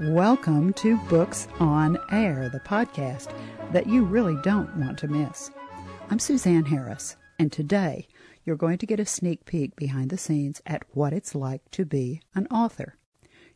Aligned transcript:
Welcome 0.00 0.72
to 0.74 0.96
Books 1.08 1.46
on 1.60 1.98
Air, 2.10 2.48
the 2.48 2.60
podcast 2.60 3.32
that 3.72 3.86
you 3.86 4.04
really 4.04 4.36
don't 4.42 4.74
want 4.76 4.98
to 5.00 5.08
miss. 5.08 5.50
I'm 6.10 6.18
Suzanne 6.18 6.64
Harris, 6.64 7.16
and 7.38 7.52
today 7.52 8.08
you're 8.44 8.56
going 8.56 8.78
to 8.78 8.86
get 8.86 8.98
a 8.98 9.04
sneak 9.04 9.44
peek 9.44 9.76
behind 9.76 10.08
the 10.08 10.16
scenes 10.16 10.62
at 10.66 10.82
what 10.92 11.12
it's 11.12 11.34
like 11.34 11.70
to 11.72 11.84
be 11.84 12.22
an 12.34 12.46
author. 12.46 12.96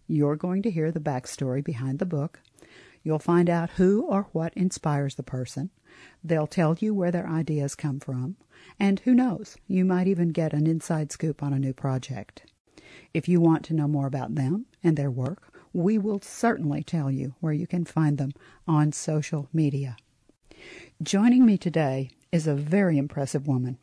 You're 0.07 0.37
going 0.37 0.63
to 0.63 0.71
hear 0.71 0.93
the 0.93 1.01
backstory 1.01 1.65
behind 1.65 1.99
the 1.99 2.07
book. 2.07 2.41
You'll 3.03 3.19
find 3.19 3.49
out 3.49 3.71
who 3.71 4.03
or 4.03 4.29
what 4.33 4.53
inspires 4.55 5.15
the 5.15 5.23
person. 5.23 5.71
They'll 6.23 6.47
tell 6.47 6.77
you 6.79 6.95
where 6.95 7.11
their 7.11 7.27
ideas 7.27 7.75
come 7.75 7.99
from. 7.99 8.37
And 8.79 9.01
who 9.01 9.15
knows, 9.15 9.57
you 9.67 9.85
might 9.85 10.07
even 10.07 10.29
get 10.29 10.53
an 10.53 10.67
inside 10.67 11.11
scoop 11.11 11.43
on 11.43 11.55
a 11.55 11.59
new 11.59 11.73
project. 11.73 12.53
If 13.15 13.27
you 13.27 13.41
want 13.41 13.65
to 13.65 13.75
know 13.75 13.89
more 13.89 14.07
about 14.07 14.35
them 14.35 14.67
and 14.85 14.97
their 14.97 15.11
work, 15.11 15.51
we 15.77 15.99
will 15.99 16.21
certainly 16.23 16.83
tell 16.83 17.11
you 17.11 17.35
where 17.41 17.53
you 17.53 17.67
can 17.67 17.85
find 17.85 18.17
them 18.17 18.33
on 18.67 18.91
social 18.91 19.47
media. 19.53 19.95
Joining 21.03 21.45
me 21.45 21.59
today 21.59 22.09
is 22.33 22.47
a 22.47 22.55
very 22.55 22.97
impressive 22.97 23.47
woman, 23.47 23.77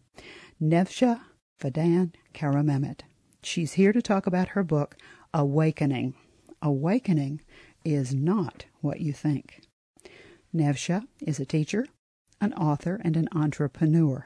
Nevsah 0.59 1.21
Fidan 1.61 2.11
Karamehmet. 2.33 3.01
She's 3.43 3.73
here 3.73 3.93
to 3.93 4.01
talk 4.01 4.25
about 4.25 4.49
her 4.49 4.63
book, 4.63 4.97
Awakening. 5.35 6.15
Awakening 6.63 7.41
is 7.85 8.11
not 8.11 8.65
what 8.81 8.99
you 8.99 9.13
think. 9.13 9.61
Nevsah 10.51 11.03
is 11.21 11.39
a 11.39 11.45
teacher, 11.45 11.85
an 12.41 12.53
author, 12.53 12.99
and 13.03 13.15
an 13.15 13.27
entrepreneur. 13.35 14.25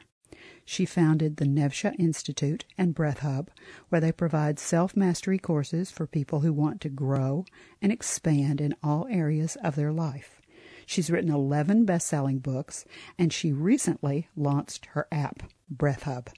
She 0.70 0.84
founded 0.84 1.38
the 1.38 1.48
Nevsah 1.48 1.96
Institute 1.98 2.66
and 2.78 2.94
Breath 2.94 3.20
Hub, 3.20 3.50
where 3.88 4.02
they 4.02 4.12
provide 4.12 4.60
self 4.60 4.98
mastery 4.98 5.38
courses 5.38 5.92
for 5.92 6.06
people 6.06 6.42
who 6.42 6.52
want 6.52 6.82
to 6.82 6.90
grow 6.90 7.46
and 7.82 7.90
expand 7.90 8.60
in 8.60 8.76
all 8.84 9.08
areas 9.10 9.56
of 9.64 9.76
their 9.76 9.94
life. 9.94 10.42
She's 10.86 11.10
written 11.10 11.32
11 11.32 11.86
best 11.86 12.06
selling 12.06 12.40
books, 12.40 12.84
and 13.18 13.32
she 13.32 13.54
recently 13.54 14.28
launched 14.36 14.88
her 14.88 15.08
app, 15.10 15.42
Breath 15.70 16.04
Hub. 16.04 16.30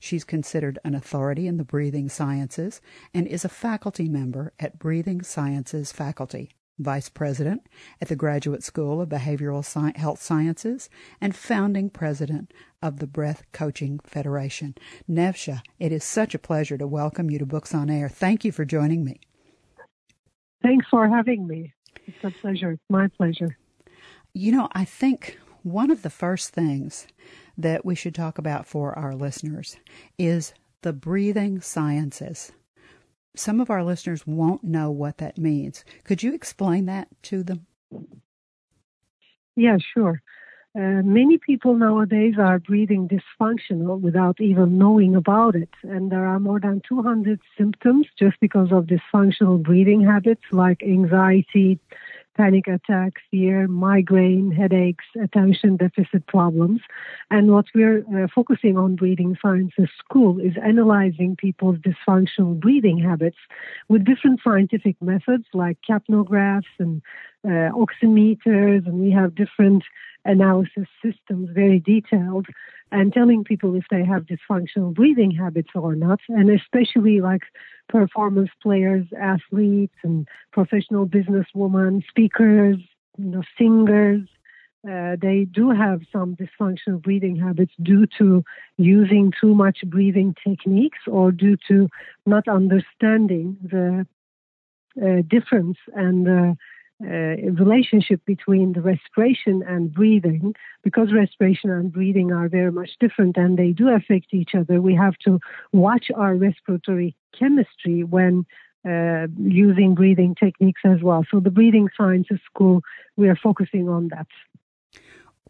She's 0.00 0.24
considered 0.24 0.80
an 0.84 0.96
authority 0.96 1.46
in 1.46 1.56
the 1.56 1.64
breathing 1.64 2.08
sciences 2.08 2.80
and 3.14 3.28
is 3.28 3.44
a 3.44 3.48
faculty 3.48 4.08
member 4.08 4.52
at 4.58 4.80
Breathing 4.80 5.22
Sciences 5.22 5.92
Faculty 5.92 6.55
vice 6.78 7.08
president 7.08 7.66
at 8.00 8.08
the 8.08 8.16
Graduate 8.16 8.62
School 8.62 9.00
of 9.00 9.08
Behavioral 9.08 9.64
Sci- 9.64 9.98
Health 9.98 10.20
Sciences, 10.20 10.88
and 11.20 11.34
founding 11.34 11.90
president 11.90 12.52
of 12.82 12.98
the 12.98 13.06
Breath 13.06 13.42
Coaching 13.52 13.98
Federation. 14.00 14.74
Nevsah, 15.08 15.62
it 15.78 15.92
is 15.92 16.04
such 16.04 16.34
a 16.34 16.38
pleasure 16.38 16.78
to 16.78 16.86
welcome 16.86 17.30
you 17.30 17.38
to 17.38 17.46
Books 17.46 17.74
on 17.74 17.90
Air. 17.90 18.08
Thank 18.08 18.44
you 18.44 18.52
for 18.52 18.64
joining 18.64 19.04
me. 19.04 19.20
Thanks 20.62 20.86
for 20.90 21.08
having 21.08 21.46
me. 21.46 21.72
It's 22.06 22.24
a 22.24 22.30
pleasure. 22.40 22.72
It's 22.72 22.82
my 22.88 23.08
pleasure. 23.08 23.56
You 24.32 24.52
know, 24.52 24.68
I 24.72 24.84
think 24.84 25.38
one 25.62 25.90
of 25.90 26.02
the 26.02 26.10
first 26.10 26.50
things 26.50 27.06
that 27.58 27.84
we 27.84 27.94
should 27.94 28.14
talk 28.14 28.38
about 28.38 28.66
for 28.66 28.96
our 28.98 29.14
listeners 29.14 29.76
is 30.18 30.54
the 30.82 30.92
breathing 30.92 31.60
sciences 31.60 32.52
some 33.38 33.60
of 33.60 33.70
our 33.70 33.84
listeners 33.84 34.26
won't 34.26 34.64
know 34.64 34.90
what 34.90 35.18
that 35.18 35.38
means. 35.38 35.84
Could 36.04 36.22
you 36.22 36.34
explain 36.34 36.86
that 36.86 37.08
to 37.24 37.42
them? 37.42 37.66
Yeah, 39.56 39.78
sure. 39.94 40.22
Uh, 40.76 41.00
many 41.02 41.38
people 41.38 41.74
nowadays 41.74 42.34
are 42.38 42.58
breathing 42.58 43.08
dysfunctional 43.08 43.98
without 43.98 44.38
even 44.42 44.76
knowing 44.76 45.16
about 45.16 45.54
it. 45.54 45.70
And 45.82 46.12
there 46.12 46.26
are 46.26 46.38
more 46.38 46.60
than 46.60 46.82
200 46.86 47.40
symptoms 47.56 48.06
just 48.18 48.38
because 48.40 48.72
of 48.72 48.84
dysfunctional 48.84 49.62
breathing 49.62 50.04
habits 50.04 50.42
like 50.52 50.82
anxiety, 50.82 51.78
panic 52.36 52.66
attacks, 52.66 53.22
fear, 53.30 53.66
migraine, 53.66 54.50
headaches, 54.50 55.04
attention 55.20 55.76
deficit 55.76 56.26
problems. 56.26 56.80
And 57.30 57.50
what 57.50 57.66
we're 57.74 58.04
uh, 58.14 58.28
focusing 58.34 58.76
on 58.76 58.96
Breathing 58.96 59.36
Sciences 59.40 59.88
School 59.98 60.38
is 60.38 60.52
analyzing 60.62 61.36
people's 61.36 61.78
dysfunctional 61.78 62.58
breathing 62.58 62.98
habits 62.98 63.38
with 63.88 64.04
different 64.04 64.40
scientific 64.44 64.96
methods 65.00 65.44
like 65.54 65.78
capnographs 65.88 66.64
and 66.78 67.02
uh, 67.44 67.70
oximeters, 67.72 68.86
and 68.86 69.00
we 69.00 69.10
have 69.10 69.34
different 69.34 69.84
analysis 70.24 70.88
systems, 71.02 71.48
very 71.52 71.78
detailed, 71.78 72.46
and 72.92 73.12
telling 73.12 73.44
people 73.44 73.74
if 73.74 73.84
they 73.90 74.04
have 74.04 74.26
dysfunctional 74.26 74.92
breathing 74.94 75.30
habits 75.30 75.70
or 75.74 75.94
not, 75.94 76.20
and 76.28 76.50
especially 76.50 77.20
like 77.20 77.42
performance 77.88 78.50
players, 78.62 79.06
athletes, 79.18 79.94
and 80.02 80.26
professional 80.52 81.06
businesswomen, 81.06 82.02
speakers, 82.08 82.76
you 83.18 83.24
know, 83.24 83.42
singers. 83.58 84.22
Uh, 84.88 85.16
they 85.20 85.46
do 85.50 85.70
have 85.70 86.02
some 86.12 86.36
dysfunctional 86.36 87.02
breathing 87.02 87.34
habits 87.34 87.72
due 87.82 88.06
to 88.18 88.44
using 88.76 89.32
too 89.40 89.52
much 89.54 89.78
breathing 89.86 90.34
techniques 90.46 91.00
or 91.08 91.32
due 91.32 91.56
to 91.66 91.88
not 92.24 92.46
understanding 92.46 93.56
the 93.62 94.06
uh, 95.02 95.22
difference 95.28 95.76
and 95.94 96.28
uh, 96.28 96.54
relationship 97.00 98.24
between 98.24 98.72
the 98.72 98.80
respiration 98.80 99.62
and 99.66 99.92
breathing, 99.92 100.54
because 100.82 101.12
respiration 101.12 101.70
and 101.70 101.92
breathing 101.92 102.32
are 102.32 102.48
very 102.48 102.72
much 102.72 102.90
different 103.00 103.36
and 103.36 103.58
they 103.58 103.72
do 103.72 103.88
affect 103.88 104.32
each 104.32 104.54
other, 104.54 104.80
we 104.80 104.94
have 104.94 105.16
to 105.24 105.38
watch 105.72 106.06
our 106.14 106.34
respiratory 106.34 107.14
chemistry 107.38 108.02
when 108.02 108.46
uh, 108.86 109.26
using 109.36 109.94
breathing 109.94 110.34
techniques 110.34 110.82
as 110.84 111.02
well. 111.02 111.24
So, 111.30 111.40
the 111.40 111.50
Breathing 111.50 111.88
Sciences 111.96 112.38
School, 112.46 112.82
we 113.16 113.28
are 113.28 113.36
focusing 113.36 113.88
on 113.88 114.08
that. 114.08 114.28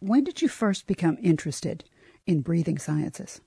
When 0.00 0.24
did 0.24 0.40
you 0.40 0.48
first 0.48 0.86
become 0.86 1.18
interested 1.22 1.84
in 2.26 2.40
breathing 2.40 2.78
sciences? 2.78 3.40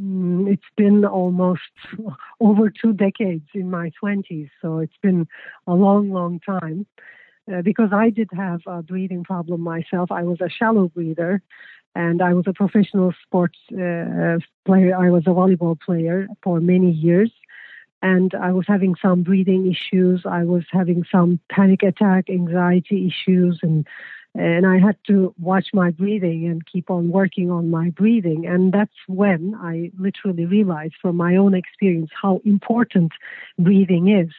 Mm, 0.00 0.52
it's 0.52 0.62
been 0.76 1.04
almost 1.04 1.60
over 2.40 2.70
two 2.70 2.92
decades 2.92 3.48
in 3.54 3.70
my 3.70 3.90
20s, 4.02 4.50
so 4.60 4.78
it's 4.78 4.96
been 5.02 5.26
a 5.66 5.74
long, 5.74 6.10
long 6.10 6.40
time. 6.40 6.86
Uh, 7.52 7.60
because 7.60 7.90
I 7.92 8.10
did 8.10 8.28
have 8.34 8.60
a 8.66 8.82
breathing 8.82 9.24
problem 9.24 9.62
myself. 9.62 10.12
I 10.12 10.22
was 10.22 10.40
a 10.40 10.48
shallow 10.48 10.88
breather, 10.88 11.42
and 11.94 12.22
I 12.22 12.34
was 12.34 12.44
a 12.46 12.52
professional 12.52 13.12
sports 13.24 13.58
uh, 13.72 14.38
player. 14.64 14.96
I 14.96 15.10
was 15.10 15.24
a 15.26 15.30
volleyball 15.30 15.78
player 15.80 16.28
for 16.42 16.60
many 16.60 16.92
years, 16.92 17.32
and 18.00 18.32
I 18.34 18.52
was 18.52 18.66
having 18.68 18.94
some 19.02 19.24
breathing 19.24 19.70
issues. 19.70 20.22
I 20.24 20.44
was 20.44 20.64
having 20.70 21.04
some 21.10 21.40
panic 21.50 21.82
attack, 21.82 22.30
anxiety 22.30 23.08
issues, 23.08 23.58
and 23.62 23.88
and 24.34 24.66
I 24.66 24.78
had 24.78 24.96
to 25.08 25.34
watch 25.38 25.68
my 25.74 25.90
breathing 25.90 26.46
and 26.46 26.64
keep 26.66 26.90
on 26.90 27.10
working 27.10 27.50
on 27.50 27.70
my 27.70 27.90
breathing. 27.90 28.46
And 28.46 28.72
that's 28.72 28.96
when 29.06 29.54
I 29.60 29.90
literally 29.98 30.46
realized 30.46 30.94
from 31.02 31.16
my 31.16 31.36
own 31.36 31.54
experience 31.54 32.10
how 32.20 32.40
important 32.44 33.12
breathing 33.58 34.08
is 34.08 34.32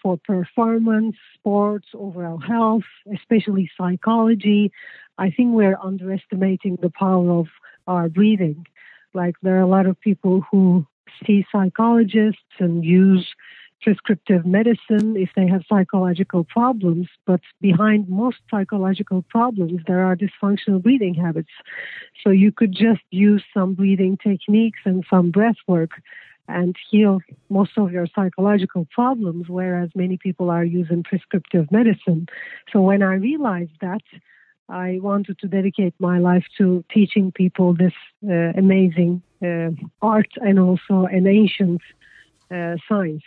for 0.00 0.16
performance, 0.16 1.16
sports, 1.34 1.88
overall 1.94 2.38
health, 2.38 2.84
especially 3.12 3.70
psychology. 3.76 4.72
I 5.18 5.30
think 5.30 5.52
we're 5.52 5.78
underestimating 5.82 6.78
the 6.80 6.90
power 6.90 7.30
of 7.30 7.48
our 7.86 8.08
breathing. 8.08 8.66
Like 9.14 9.34
there 9.42 9.56
are 9.56 9.62
a 9.62 9.66
lot 9.66 9.86
of 9.86 10.00
people 10.00 10.44
who 10.50 10.86
see 11.26 11.44
psychologists 11.50 12.40
and 12.60 12.84
use 12.84 13.26
prescriptive 13.82 14.44
medicine 14.44 15.16
if 15.16 15.30
they 15.36 15.46
have 15.46 15.62
psychological 15.68 16.44
problems, 16.44 17.08
but 17.26 17.40
behind 17.60 18.08
most 18.08 18.38
psychological 18.50 19.22
problems, 19.22 19.80
there 19.86 20.04
are 20.04 20.16
dysfunctional 20.16 20.82
breathing 20.82 21.14
habits. 21.14 21.50
So 22.22 22.30
you 22.30 22.52
could 22.52 22.72
just 22.72 23.02
use 23.10 23.42
some 23.54 23.74
breathing 23.74 24.18
techniques 24.18 24.80
and 24.84 25.04
some 25.08 25.30
breath 25.30 25.56
work 25.66 25.90
and 26.48 26.76
heal 26.90 27.20
most 27.48 27.72
of 27.76 27.92
your 27.92 28.06
psychological 28.14 28.86
problems, 28.90 29.48
whereas 29.48 29.90
many 29.94 30.16
people 30.16 30.50
are 30.50 30.64
using 30.64 31.02
prescriptive 31.02 31.70
medicine. 31.70 32.26
So 32.72 32.80
when 32.80 33.02
I 33.02 33.14
realized 33.14 33.78
that, 33.80 34.02
I 34.68 34.98
wanted 35.00 35.38
to 35.40 35.48
dedicate 35.48 35.94
my 35.98 36.18
life 36.18 36.44
to 36.58 36.84
teaching 36.92 37.32
people 37.32 37.74
this 37.74 37.92
uh, 38.28 38.52
amazing 38.56 39.22
uh, 39.44 39.70
art 40.00 40.28
and 40.36 40.58
also 40.58 41.06
an 41.06 41.26
ancient 41.26 41.80
uh, 42.50 42.76
science. 42.88 43.22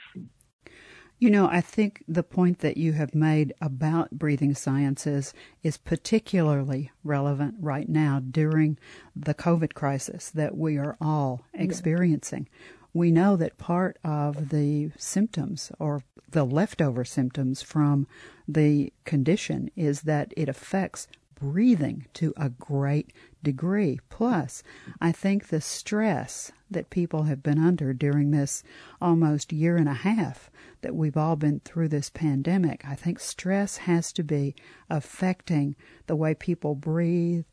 You 1.23 1.29
know, 1.29 1.47
I 1.47 1.61
think 1.61 2.03
the 2.05 2.21
point 2.21 2.59
that 2.59 2.75
you 2.75 2.91
have 2.91 3.15
made 3.15 3.53
about 3.61 4.11
breathing 4.11 4.53
sciences 4.55 5.33
is 5.63 5.77
particularly 5.77 6.91
relevant 7.01 7.55
right 7.61 7.87
now 7.87 8.19
during 8.19 8.77
the 9.15 9.33
COVID 9.33 9.73
crisis 9.73 10.29
that 10.31 10.57
we 10.57 10.77
are 10.77 10.97
all 10.99 11.45
experiencing. 11.53 12.49
Yeah. 12.51 12.71
We 12.93 13.09
know 13.09 13.37
that 13.37 13.57
part 13.57 13.99
of 14.03 14.49
the 14.49 14.91
symptoms 14.97 15.71
or 15.79 16.03
the 16.29 16.43
leftover 16.43 17.05
symptoms 17.05 17.61
from 17.61 18.05
the 18.45 18.91
condition 19.05 19.71
is 19.77 20.01
that 20.01 20.33
it 20.35 20.49
affects 20.49 21.07
breathing 21.39 22.05
to 22.15 22.33
a 22.35 22.49
great 22.49 23.13
degree. 23.41 23.99
Plus, 24.09 24.61
I 24.99 25.13
think 25.13 25.47
the 25.47 25.61
stress 25.61 26.51
that 26.69 26.89
people 26.89 27.23
have 27.23 27.41
been 27.41 27.59
under 27.59 27.93
during 27.93 28.31
this 28.31 28.61
almost 29.01 29.53
year 29.53 29.77
and 29.77 29.87
a 29.87 29.93
half 29.93 30.49
that 30.83 30.95
we've 30.95 31.17
all 31.17 31.35
been 31.35 31.61
through 31.61 31.89
this 31.89 32.09
pandemic. 32.09 32.85
I 32.85 32.95
think 32.95 33.19
stress 33.19 33.77
has 33.77 34.13
to 34.13 34.23
be 34.23 34.55
affecting 34.89 35.75
the 36.07 36.15
way 36.15 36.35
people 36.35 36.75
breathe, 36.75 37.45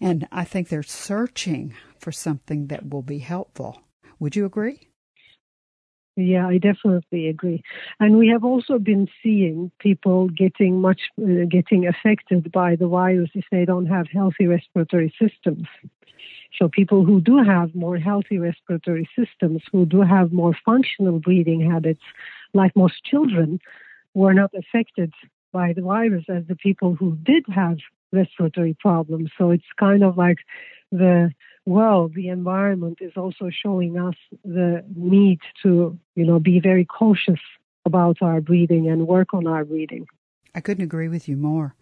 and 0.00 0.26
I 0.32 0.44
think 0.44 0.68
they're 0.68 0.82
searching 0.82 1.74
for 1.98 2.10
something 2.10 2.66
that 2.66 2.90
will 2.90 3.02
be 3.02 3.18
helpful. 3.18 3.82
Would 4.18 4.36
you 4.36 4.44
agree? 4.44 4.90
Yeah, 6.16 6.48
I 6.48 6.58
definitely 6.58 7.28
agree. 7.28 7.62
And 7.98 8.18
we 8.18 8.28
have 8.28 8.44
also 8.44 8.78
been 8.78 9.08
seeing 9.22 9.70
people 9.78 10.28
getting 10.28 10.80
much 10.80 11.00
uh, 11.18 11.44
getting 11.48 11.86
affected 11.86 12.50
by 12.52 12.76
the 12.76 12.88
virus 12.88 13.30
if 13.34 13.44
they 13.50 13.64
don't 13.64 13.86
have 13.86 14.06
healthy 14.12 14.46
respiratory 14.46 15.14
systems. 15.20 15.66
So 16.58 16.68
people 16.68 17.04
who 17.04 17.20
do 17.20 17.38
have 17.42 17.74
more 17.74 17.96
healthy 17.96 18.38
respiratory 18.38 19.08
systems, 19.16 19.62
who 19.72 19.86
do 19.86 20.02
have 20.02 20.32
more 20.32 20.54
functional 20.64 21.20
breathing 21.20 21.70
habits, 21.70 22.02
like 22.54 22.74
most 22.76 23.04
children, 23.04 23.60
were 24.14 24.34
not 24.34 24.50
affected 24.54 25.12
by 25.52 25.72
the 25.72 25.82
virus 25.82 26.24
as 26.28 26.44
the 26.48 26.56
people 26.56 26.94
who 26.94 27.16
did 27.22 27.44
have 27.52 27.78
respiratory 28.12 28.76
problems. 28.78 29.30
So 29.38 29.50
it's 29.50 29.64
kind 29.78 30.02
of 30.02 30.16
like 30.16 30.38
the 30.90 31.30
world, 31.66 32.14
the 32.14 32.28
environment 32.28 32.98
is 33.00 33.12
also 33.16 33.50
showing 33.50 33.98
us 33.98 34.14
the 34.44 34.84
need 34.94 35.40
to, 35.62 35.98
you 36.16 36.24
know, 36.24 36.40
be 36.40 36.60
very 36.60 36.84
cautious 36.84 37.40
about 37.84 38.18
our 38.20 38.40
breathing 38.40 38.88
and 38.88 39.06
work 39.06 39.32
on 39.32 39.46
our 39.46 39.64
breathing. 39.64 40.06
I 40.54 40.60
couldn't 40.60 40.84
agree 40.84 41.08
with 41.08 41.28
you 41.28 41.36
more. 41.36 41.76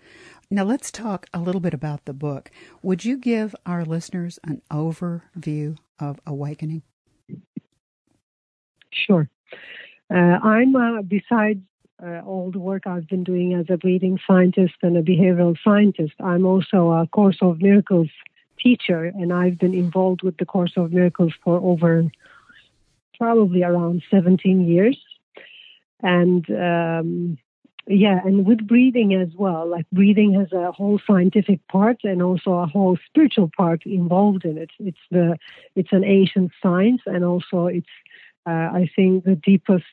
Now 0.51 0.65
let's 0.65 0.91
talk 0.91 1.27
a 1.33 1.41
little 1.41 1.61
bit 1.61 1.75
about 1.75 2.05
the 2.05 2.13
book. 2.13 2.51
Would 2.83 3.05
you 3.05 3.17
give 3.17 3.55
our 3.65 3.85
listeners 3.85 4.39
an 4.45 4.63
overview 4.71 5.79
of 5.99 6.21
Awakening? 6.27 6.83
Sure. 8.91 9.29
Uh, 10.11 10.39
I'm, 10.43 10.75
uh, 10.75 11.03
besides 11.03 11.61
uh, 12.03 12.21
all 12.25 12.51
the 12.51 12.59
work 12.59 12.87
I've 12.87 13.09
been 13.09 13.25
doing 13.25 13.55
as 13.55 13.67
a 13.69 13.77
breathing 13.77 14.19
scientist 14.27 14.75
and 14.83 14.97
a 14.97 15.03
behavioral 15.03 15.57
scientist, 15.63 16.15
I'm 16.21 16.47
also 16.47 16.91
a 16.91 17.07
Course 17.07 17.39
of 17.43 17.61
Miracles 17.61 18.09
teacher, 18.59 19.05
and 19.05 19.33
I've 19.33 19.59
been 19.59 19.75
involved 19.75 20.23
with 20.23 20.37
the 20.39 20.47
Course 20.47 20.73
of 20.77 20.93
Miracles 20.93 21.33
for 21.45 21.59
over 21.59 22.05
probably 23.19 23.63
around 23.63 24.03
17 24.11 24.67
years. 24.67 24.99
And 26.01 26.49
um, 26.51 27.39
yeah, 27.89 28.21
and 28.25 28.47
with 28.47 28.67
breathing 28.67 29.15
as 29.15 29.29
well, 29.35 29.67
like 29.67 29.87
breathing 29.91 30.35
has 30.35 30.53
a 30.53 30.71
whole 30.73 31.01
scientific 31.07 31.67
part 31.69 31.99
and 32.05 32.23
also 32.23 32.53
a 32.53 32.67
whole 32.67 32.99
spiritual 33.09 33.51
part 33.57 33.85
involved 33.87 34.45
in 34.45 34.59
it. 34.59 34.71
It's 34.79 34.99
the 35.11 35.39
it's 35.75 35.93
an 35.93 36.05
ancient 36.05 36.53
science, 36.63 37.03
and 37.07 37.25
also 37.25 37.67
it's 37.67 37.89
uh, 38.49 38.71
I 38.81 38.89
think 38.97 39.25
the 39.25 39.37
deepest 39.37 39.85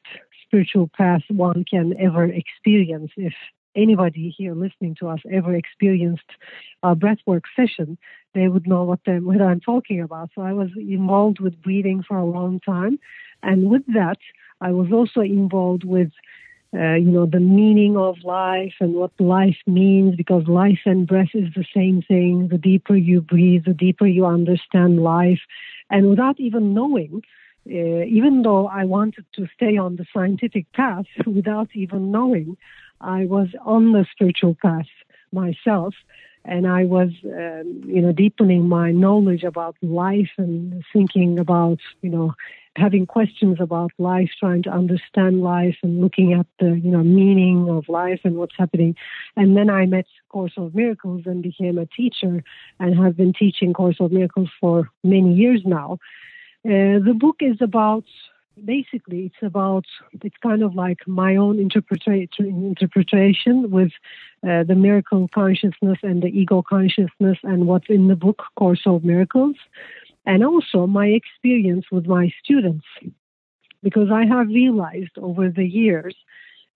spiritual 0.46 0.90
path 0.96 1.24
one 1.30 1.66
can 1.70 1.94
ever 2.00 2.24
experience 2.26 3.12
if 3.18 3.34
anybody 3.76 4.34
here 4.38 4.56
listening 4.56 4.96
to 5.02 5.10
us 5.10 5.20
ever 5.30 5.54
experienced 5.54 6.32
a 6.82 6.96
breathwork 6.96 7.42
session, 7.54 7.98
they 8.34 8.48
would 8.48 8.66
know 8.66 8.84
what, 8.84 9.00
what 9.06 9.42
I'm 9.42 9.60
talking 9.60 10.00
about. 10.02 10.30
So 10.34 10.42
I 10.42 10.54
was 10.54 10.70
involved 10.78 11.42
with 11.42 11.62
breathing 11.62 12.02
for 12.08 12.18
a 12.18 12.24
long 12.26 12.62
time. 12.62 12.98
And 13.44 13.70
with 13.70 13.86
that, 13.88 14.20
I 14.62 14.72
was 14.72 14.88
also 14.94 15.20
involved 15.20 15.84
with, 15.84 16.12
uh, 16.74 16.94
you 16.94 17.12
know, 17.12 17.26
the 17.26 17.42
meaning 17.42 17.98
of 17.98 18.16
life 18.24 18.76
and 18.80 18.94
what 18.94 19.12
life 19.20 19.58
means 19.68 20.16
because 20.16 20.48
life 20.48 20.80
and 20.86 21.06
breath 21.06 21.34
is 21.34 21.54
the 21.56 21.66
same 21.76 22.02
thing. 22.02 22.48
The 22.50 22.58
deeper 22.58 22.96
you 22.96 23.20
breathe, 23.20 23.66
the 23.66 23.74
deeper 23.74 24.08
you 24.08 24.26
understand 24.26 25.04
life. 25.04 25.42
And 25.90 26.10
without 26.10 26.40
even 26.40 26.74
knowing, 26.74 27.24
uh, 27.68 28.04
even 28.06 28.44
though 28.44 28.68
I 28.68 28.86
wanted 28.86 29.26
to 29.36 29.48
stay 29.56 29.78
on 29.78 29.96
the 29.96 30.06
scientific 30.14 30.72
path 30.74 31.06
without 31.26 31.70
even 31.74 32.12
knowing, 32.12 32.58
I 33.02 33.26
was 33.26 33.50
on 33.66 33.92
the 33.92 34.06
spiritual 34.12 34.56
path 34.62 34.88
myself, 35.32 35.94
and 36.46 36.68
I 36.68 36.86
was, 36.86 37.10
um, 37.26 37.82
you 37.86 38.02
know, 38.02 38.12
deepening 38.12 38.70
my 38.70 38.92
knowledge 38.92 39.44
about 39.44 39.76
life 39.82 40.30
and 40.38 40.84
thinking 40.94 41.40
about, 41.40 41.80
you 42.02 42.10
know, 42.10 42.36
having 42.76 43.06
questions 43.06 43.58
about 43.60 43.92
life, 43.98 44.30
trying 44.40 44.62
to 44.64 44.70
understand 44.70 45.42
life, 45.42 45.78
and 45.82 46.02
looking 46.02 46.34
at 46.34 46.46
the, 46.60 46.78
you 46.78 46.92
know, 46.92 47.04
meaning 47.04 47.70
of 47.70 47.90
life 47.90 48.20
and 48.24 48.36
what's 48.36 48.56
happening. 48.58 48.96
And 49.36 49.58
then 49.58 49.70
I 49.70 49.86
met 49.86 50.06
Course 50.30 50.54
of 50.58 50.76
Miracles 50.76 51.24
and 51.26 51.42
became 51.42 51.78
a 51.78 51.86
teacher, 51.86 52.44
and 52.80 52.96
have 52.98 53.18
been 53.18 53.34
teaching 53.34 53.74
Course 53.74 53.98
of 54.00 54.12
Miracles 54.12 54.50
for 54.60 54.90
many 55.04 55.34
years 55.34 55.62
now. 55.66 56.00
Uh, 56.66 56.98
the 56.98 57.14
book 57.16 57.36
is 57.42 57.58
about 57.62 58.06
basically 58.64 59.26
it's 59.28 59.44
about 59.44 59.86
it's 60.24 60.38
kind 60.42 60.64
of 60.64 60.74
like 60.74 60.98
my 61.06 61.36
own 61.36 61.60
interpretation 61.60 62.28
interpretation 62.40 63.70
with 63.70 63.92
uh, 64.48 64.64
the 64.64 64.74
miracle 64.74 65.30
consciousness 65.32 66.00
and 66.02 66.24
the 66.24 66.28
ego 66.28 66.64
consciousness 66.68 67.38
and 67.44 67.68
what's 67.68 67.90
in 67.90 68.08
the 68.08 68.16
book 68.16 68.42
course 68.56 68.82
of 68.88 69.04
miracles 69.04 69.56
and 70.26 70.44
also 70.44 70.88
my 70.88 71.08
experience 71.08 71.86
with 71.92 72.08
my 72.08 72.34
students. 72.44 72.86
Because 73.84 74.10
i 74.12 74.26
have 74.26 74.48
realized 74.48 75.16
over 75.20 75.50
the 75.50 75.68
years 75.68 76.16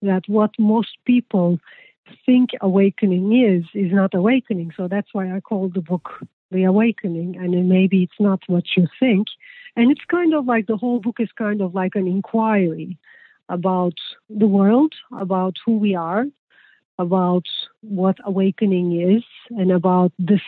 that 0.02 0.22
what 0.28 0.52
most 0.56 0.98
people 1.04 1.58
think 2.24 2.50
awakening 2.60 3.26
is 3.32 3.64
is 3.74 3.90
not 3.92 4.14
awakening. 4.14 4.70
So 4.76 4.86
that's 4.86 5.12
why 5.12 5.34
i 5.34 5.40
call 5.40 5.68
the 5.68 5.80
book 5.80 6.06
the 6.52 6.62
awakening 6.64 7.36
and 7.36 7.68
maybe 7.68 8.04
it's 8.04 8.20
not 8.20 8.40
what 8.46 8.64
you 8.76 8.86
think 9.00 9.26
and 9.76 9.90
it's 9.90 10.04
kind 10.10 10.34
of 10.34 10.46
like 10.46 10.66
the 10.66 10.76
whole 10.76 11.00
book 11.00 11.16
is 11.18 11.30
kind 11.36 11.60
of 11.60 11.74
like 11.74 11.94
an 11.94 12.06
inquiry 12.06 12.98
about 13.48 13.94
the 14.28 14.46
world, 14.46 14.94
about 15.18 15.56
who 15.64 15.78
we 15.78 15.94
are, 15.94 16.24
about 16.98 17.46
what 17.82 18.16
awakening 18.24 19.00
is, 19.00 19.24
and 19.50 19.72
about 19.72 20.12
this, 20.18 20.42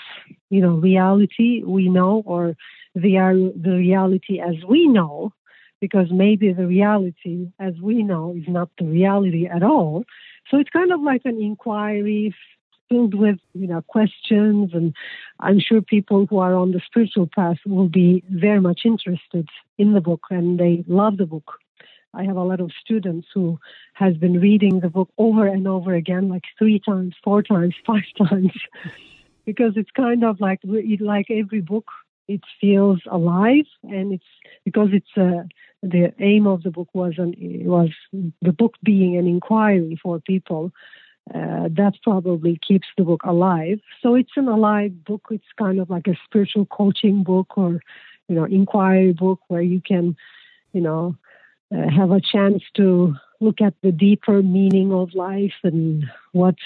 you 0.51 0.61
know, 0.61 0.75
reality 0.75 1.63
we 1.65 1.89
know 1.89 2.23
or 2.27 2.55
the, 2.95 3.53
the 3.57 3.73
reality 3.73 4.41
as 4.41 4.57
we 4.69 4.87
know, 4.87 5.33
because 5.81 6.09
maybe 6.13 6.53
the 6.53 6.67
reality 6.67 7.49
as 7.59 7.75
we 7.83 8.03
know 8.03 8.35
is 8.37 8.45
not 8.47 8.69
the 8.79 8.85
reality 8.85 9.47
at 9.47 9.63
all. 9.63 10.05
So 10.51 10.59
it's 10.59 10.71
kind 10.71 10.93
of 10.93 11.01
like 11.01 11.23
an 11.25 11.41
inquiry 11.41 12.35
filled 12.93 13.15
with 13.15 13.39
you 13.55 13.67
know 13.67 13.83
questions 13.89 14.71
and 14.75 14.95
i'm 15.41 15.59
sure 15.59 15.81
people 15.81 16.27
who 16.29 16.39
are 16.39 16.55
on 16.55 16.73
the 16.73 16.81
spiritual 16.85 17.29
path 17.35 17.57
will 17.67 17.89
be 17.89 18.23
very 18.31 18.61
much 18.61 18.81
interested 18.85 19.49
in 19.79 19.93
the 19.93 20.01
book 20.01 20.25
and 20.31 20.59
they 20.61 20.85
love 20.87 21.17
the 21.17 21.27
book. 21.27 21.49
I 22.15 22.25
have 22.25 22.37
a 22.37 22.45
lot 22.51 22.61
of 22.61 22.71
students 22.85 23.29
who 23.33 23.59
has 23.95 24.15
been 24.17 24.39
reading 24.39 24.81
the 24.81 24.91
book 24.91 25.09
over 25.17 25.47
and 25.47 25.67
over 25.67 25.95
again 25.95 26.29
like 26.29 26.45
three 26.59 26.79
times 26.79 27.15
four 27.25 27.43
times 27.43 27.75
five 27.87 28.09
times 28.19 28.53
because 29.47 29.73
it's 29.77 29.91
kind 29.91 30.23
of 30.25 30.41
like 30.41 30.61
like 30.65 31.29
every 31.31 31.63
book 31.63 31.89
it 32.29 32.43
feels 32.61 33.01
alive 33.11 33.69
and 33.83 34.13
it's 34.13 34.33
because 34.65 34.91
it's 34.93 35.15
uh, 35.17 35.43
the 35.83 36.13
aim 36.21 36.47
of 36.47 36.63
the 36.63 36.71
book 36.71 36.89
was 36.93 37.15
an, 37.19 37.35
was 37.77 37.91
the 38.13 38.53
book 38.53 38.75
being 38.83 39.17
an 39.17 39.27
inquiry 39.27 39.99
for 40.03 40.21
people 40.21 40.71
uh, 41.31 41.69
that 41.71 41.95
probably 42.03 42.59
keeps 42.67 42.89
the 42.97 43.05
book 43.05 43.23
alive. 43.25 43.81
So 44.03 44.15
it's 44.15 44.33
an 44.37 44.49
alive 44.49 45.05
book. 45.05 45.29
It's 45.31 45.45
kind 45.59 45.79
of 45.81 45.89
like 45.89 46.07
a 46.09 46.19
spiritual 46.25 46.67
coaching 46.67 47.23
book 47.23 47.57
or, 47.57 47.81
you 48.29 48.35
know, 48.35 48.45
inquiry 48.45 49.13
book 49.13 49.41
where 49.49 49.63
you 49.63 49.81
can, 49.81 50.17
you 50.73 50.81
know, 50.81 51.17
uh, 51.75 51.89
have 51.89 52.11
a 52.11 52.21
chance 52.21 52.63
to 52.77 53.15
look 53.41 53.61
at 53.61 53.75
the 53.83 53.93
deeper 53.93 54.43
meaning 54.43 54.93
of 54.93 55.15
life 55.15 55.55
and 55.63 56.05
what 56.33 56.57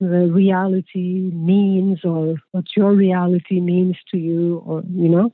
the 0.00 0.28
reality 0.30 1.30
means 1.32 2.04
or 2.04 2.36
what 2.50 2.64
your 2.76 2.92
reality 2.92 3.60
means 3.60 3.96
to 4.10 4.18
you 4.18 4.62
or, 4.66 4.82
you 4.92 5.08
know. 5.08 5.32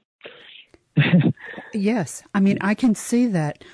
yes. 1.75 2.23
I 2.35 2.41
mean, 2.41 2.59
I 2.61 2.75
can 2.75 2.95
see 2.95 3.27
that 3.27 3.65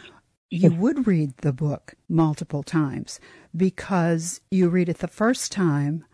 you 0.55 0.71
would 0.71 1.07
read 1.07 1.37
the 1.39 1.53
book 1.53 1.95
multiple 2.09 2.63
times 2.63 3.19
because 3.57 4.41
you 4.51 4.69
read 4.69 4.89
it 4.89 4.99
the 4.99 5.09
first 5.09 5.51
time 5.51 6.05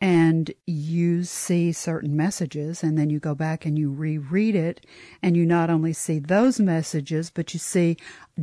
and 0.00 0.50
you 0.66 1.22
see 1.22 1.70
certain 1.70 2.16
messages 2.16 2.82
and 2.82 2.98
then 2.98 3.08
you 3.08 3.20
go 3.20 3.36
back 3.36 3.64
and 3.64 3.78
you 3.78 3.92
reread 3.92 4.56
it 4.56 4.84
and 5.22 5.36
you 5.36 5.46
not 5.46 5.70
only 5.70 5.92
see 5.92 6.18
those 6.18 6.58
messages 6.58 7.30
but 7.30 7.54
you 7.54 7.60
see 7.60 7.96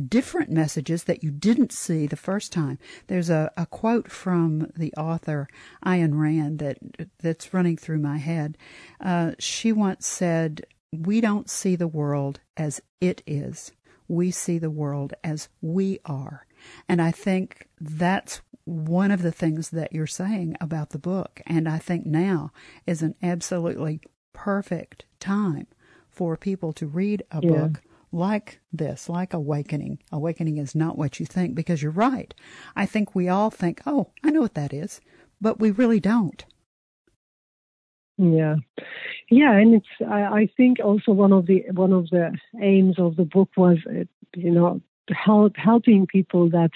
different 0.08 0.50
messages 0.50 1.04
that 1.04 1.22
you 1.22 1.30
didn't 1.30 1.72
see 1.72 2.06
the 2.06 2.16
first 2.16 2.52
time. 2.52 2.78
There's 3.08 3.28
a, 3.28 3.52
a 3.56 3.66
quote 3.66 4.10
from 4.10 4.70
the 4.76 4.94
author 4.94 5.48
Ayn 5.84 6.18
Rand 6.18 6.60
that 6.60 6.78
that's 7.18 7.52
running 7.52 7.76
through 7.76 7.98
my 7.98 8.18
head. 8.18 8.56
Uh, 9.00 9.32
she 9.38 9.72
once 9.72 10.06
said 10.06 10.64
we 10.92 11.20
don't 11.20 11.50
see 11.50 11.76
the 11.76 11.88
world 11.88 12.40
as 12.56 12.80
it 13.00 13.22
is 13.26 13.72
we 14.10 14.30
see 14.32 14.58
the 14.58 14.70
world 14.70 15.14
as 15.22 15.48
we 15.62 16.00
are. 16.04 16.44
And 16.88 17.00
I 17.00 17.12
think 17.12 17.68
that's 17.80 18.42
one 18.64 19.10
of 19.10 19.22
the 19.22 19.32
things 19.32 19.70
that 19.70 19.92
you're 19.92 20.06
saying 20.06 20.56
about 20.60 20.90
the 20.90 20.98
book. 20.98 21.40
And 21.46 21.68
I 21.68 21.78
think 21.78 22.04
now 22.04 22.50
is 22.86 23.02
an 23.02 23.14
absolutely 23.22 24.00
perfect 24.32 25.04
time 25.20 25.68
for 26.10 26.36
people 26.36 26.72
to 26.74 26.86
read 26.86 27.22
a 27.30 27.40
yeah. 27.40 27.50
book 27.50 27.82
like 28.12 28.60
this, 28.72 29.08
like 29.08 29.32
awakening. 29.32 30.00
Awakening 30.10 30.56
is 30.56 30.74
not 30.74 30.98
what 30.98 31.20
you 31.20 31.26
think 31.26 31.54
because 31.54 31.80
you're 31.80 31.92
right. 31.92 32.34
I 32.74 32.86
think 32.86 33.14
we 33.14 33.28
all 33.28 33.50
think, 33.50 33.80
oh, 33.86 34.10
I 34.24 34.30
know 34.30 34.40
what 34.40 34.54
that 34.54 34.74
is, 34.74 35.00
but 35.40 35.60
we 35.60 35.70
really 35.70 36.00
don't. 36.00 36.44
Yeah, 38.18 38.56
yeah, 39.30 39.52
and 39.52 39.74
it's. 39.74 39.86
I, 40.08 40.22
I 40.22 40.48
think 40.56 40.78
also 40.82 41.12
one 41.12 41.32
of 41.32 41.46
the 41.46 41.64
one 41.72 41.92
of 41.92 42.10
the 42.10 42.36
aims 42.60 42.98
of 42.98 43.16
the 43.16 43.24
book 43.24 43.48
was, 43.56 43.78
uh, 43.88 44.04
you 44.34 44.50
know, 44.50 44.80
help 45.08 45.56
helping 45.56 46.06
people 46.06 46.50
that 46.50 46.70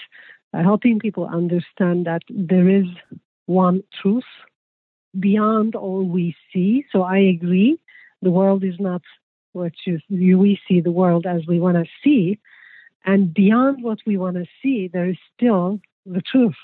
uh, 0.53 0.63
helping 0.63 0.99
people 0.99 1.27
understand 1.27 2.05
that 2.05 2.21
there 2.29 2.69
is 2.69 2.85
one 3.45 3.83
truth 4.01 4.23
beyond 5.19 5.75
all 5.75 6.03
we 6.05 6.35
see. 6.51 6.85
So 6.91 7.03
I 7.03 7.17
agree, 7.17 7.77
the 8.21 8.31
world 8.31 8.63
is 8.63 8.79
not 8.79 9.01
what 9.51 9.73
you, 9.85 9.99
we 10.09 10.59
see 10.67 10.81
the 10.81 10.91
world 10.91 11.25
as 11.25 11.41
we 11.47 11.59
want 11.59 11.77
to 11.77 11.85
see, 12.03 12.39
and 13.05 13.33
beyond 13.33 13.83
what 13.83 13.99
we 14.05 14.17
want 14.17 14.35
to 14.37 14.45
see, 14.61 14.89
there 14.91 15.09
is 15.09 15.17
still 15.35 15.79
the 16.05 16.21
truth. 16.21 16.55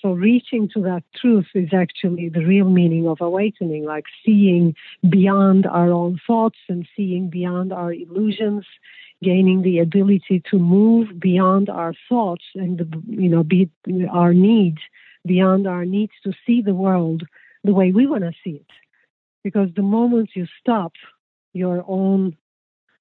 So 0.00 0.12
reaching 0.12 0.68
to 0.74 0.82
that 0.82 1.02
truth 1.14 1.46
is 1.54 1.70
actually 1.72 2.30
the 2.30 2.44
real 2.44 2.68
meaning 2.68 3.06
of 3.06 3.20
awakening, 3.20 3.84
like 3.84 4.06
seeing 4.24 4.74
beyond 5.08 5.66
our 5.66 5.90
own 5.90 6.18
thoughts 6.26 6.58
and 6.68 6.88
seeing 6.96 7.28
beyond 7.28 7.72
our 7.72 7.92
illusions, 7.92 8.64
gaining 9.22 9.60
the 9.62 9.78
ability 9.78 10.42
to 10.50 10.58
move 10.58 11.20
beyond 11.20 11.68
our 11.68 11.92
thoughts 12.08 12.44
and 12.54 13.04
you 13.08 13.28
know 13.28 13.42
be 13.42 13.70
our 14.10 14.32
needs, 14.32 14.78
beyond 15.26 15.66
our 15.66 15.84
needs 15.84 16.12
to 16.24 16.32
see 16.46 16.62
the 16.62 16.74
world 16.74 17.24
the 17.62 17.74
way 17.74 17.92
we 17.92 18.06
want 18.06 18.22
to 18.22 18.32
see 18.42 18.56
it. 18.56 18.70
Because 19.44 19.68
the 19.76 19.82
moment 19.82 20.30
you 20.34 20.46
stop 20.60 20.92
your 21.52 21.84
own, 21.86 22.36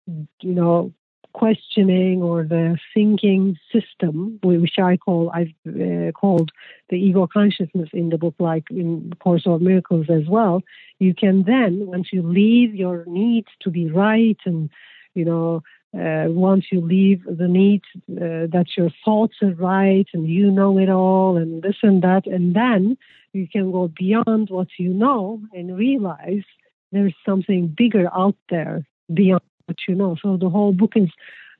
you 0.05 0.53
know, 0.53 0.93
questioning 1.33 2.21
or 2.21 2.43
the 2.43 2.77
thinking 2.93 3.57
system, 3.71 4.39
which 4.43 4.79
I 4.79 4.97
call 4.97 5.31
I've 5.33 5.53
uh, 5.67 6.11
called 6.11 6.51
the 6.89 6.95
ego 6.95 7.27
consciousness 7.27 7.89
in 7.93 8.09
the 8.09 8.17
book, 8.17 8.35
like 8.39 8.69
in 8.71 9.13
Course 9.19 9.45
of 9.45 9.61
Miracles 9.61 10.07
as 10.09 10.27
well. 10.27 10.63
You 10.99 11.13
can 11.13 11.43
then, 11.43 11.87
once 11.87 12.09
you 12.11 12.21
leave 12.21 12.75
your 12.75 13.05
need 13.05 13.45
to 13.61 13.69
be 13.69 13.89
right 13.89 14.37
and 14.45 14.69
you 15.13 15.25
know 15.25 15.63
uh, 15.97 16.25
once 16.29 16.65
you 16.71 16.81
leave 16.81 17.23
the 17.25 17.47
need 17.47 17.81
uh, 18.11 18.45
that 18.55 18.67
your 18.77 18.89
thoughts 19.03 19.35
are 19.41 19.53
right 19.53 20.07
and 20.13 20.27
you 20.27 20.51
know 20.51 20.77
it 20.77 20.89
all 20.89 21.37
and 21.37 21.63
this 21.63 21.77
and 21.81 22.01
that, 22.03 22.27
and 22.27 22.55
then 22.55 22.97
you 23.33 23.47
can 23.47 23.71
go 23.71 23.87
beyond 23.87 24.49
what 24.49 24.67
you 24.77 24.93
know 24.93 25.41
and 25.53 25.77
realize 25.77 26.43
there's 26.91 27.15
something 27.25 27.67
bigger 27.67 28.07
out 28.13 28.35
there 28.49 28.85
beyond 29.13 29.41
what 29.69 29.77
you 29.87 29.95
know. 29.95 30.17
So 30.21 30.35
the 30.35 30.49
whole 30.49 30.73
book 30.73 30.93
is, 30.95 31.09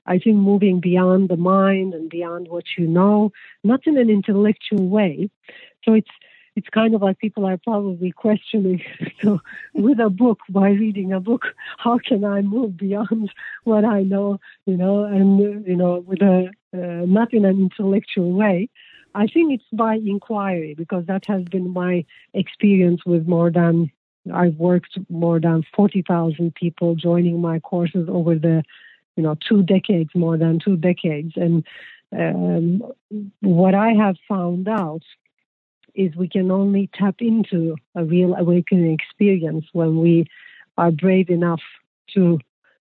I 0.05 0.17
think, 0.17 0.37
moving 0.37 0.79
beyond 0.79 1.29
the 1.29 1.37
mind 1.37 1.93
and 1.93 2.09
beyond 2.09 2.47
what 2.49 2.65
you 2.77 2.87
know, 2.87 3.31
not 3.63 3.85
in 3.85 3.97
an 3.97 4.09
intellectual 4.09 4.89
way. 4.89 5.29
So 5.85 5.93
it's 5.93 6.09
it's 6.55 6.67
kind 6.69 6.93
of 6.93 7.01
like 7.01 7.19
people 7.19 7.45
are 7.45 7.57
probably 7.57 8.11
questioning 8.11 8.81
so 9.21 9.39
with 9.73 9.99
a 9.99 10.09
book 10.09 10.39
by 10.49 10.69
reading 10.69 11.13
a 11.13 11.19
book 11.19 11.43
how 11.77 11.97
can 12.05 12.25
i 12.25 12.41
move 12.41 12.75
beyond 12.75 13.31
what 13.63 13.85
i 13.85 14.01
know 14.01 14.39
you 14.65 14.75
know 14.75 15.05
and 15.05 15.65
you 15.65 15.75
know 15.75 16.03
with 16.09 16.21
a 16.21 16.49
uh, 16.73 17.05
not 17.17 17.33
in 17.33 17.45
an 17.45 17.59
intellectual 17.61 18.33
way 18.33 18.67
i 19.15 19.25
think 19.27 19.53
it's 19.53 19.71
by 19.71 19.93
inquiry 19.93 20.73
because 20.73 21.05
that 21.05 21.23
has 21.25 21.43
been 21.43 21.69
my 21.69 22.03
experience 22.33 23.01
with 23.05 23.25
more 23.25 23.51
than 23.51 23.89
I've 24.33 24.55
worked 24.55 24.97
more 25.09 25.39
than 25.39 25.63
40,000 25.75 26.53
people 26.55 26.95
joining 26.95 27.41
my 27.41 27.59
courses 27.59 28.07
over 28.09 28.35
the, 28.35 28.63
you 29.15 29.23
know, 29.23 29.35
two 29.47 29.63
decades, 29.63 30.09
more 30.15 30.37
than 30.37 30.59
two 30.59 30.77
decades. 30.77 31.33
And 31.35 31.65
um, 32.11 32.83
what 33.41 33.75
I 33.75 33.93
have 33.93 34.17
found 34.27 34.67
out 34.67 35.03
is 35.95 36.15
we 36.15 36.27
can 36.27 36.51
only 36.51 36.89
tap 36.93 37.15
into 37.19 37.75
a 37.95 38.03
real 38.03 38.35
awakening 38.35 38.93
experience 38.93 39.65
when 39.73 39.99
we 39.99 40.25
are 40.77 40.91
brave 40.91 41.29
enough 41.29 41.61
to 42.13 42.39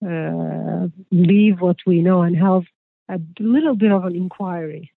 uh, 0.06 0.88
leave 1.12 1.62
what 1.62 1.78
we 1.86 2.02
know 2.02 2.22
and 2.22 2.36
have 2.38 2.64
a 3.10 3.20
little 3.40 3.76
bit 3.76 3.92
of 3.92 4.06
an 4.06 4.16
inquiry. 4.16 4.92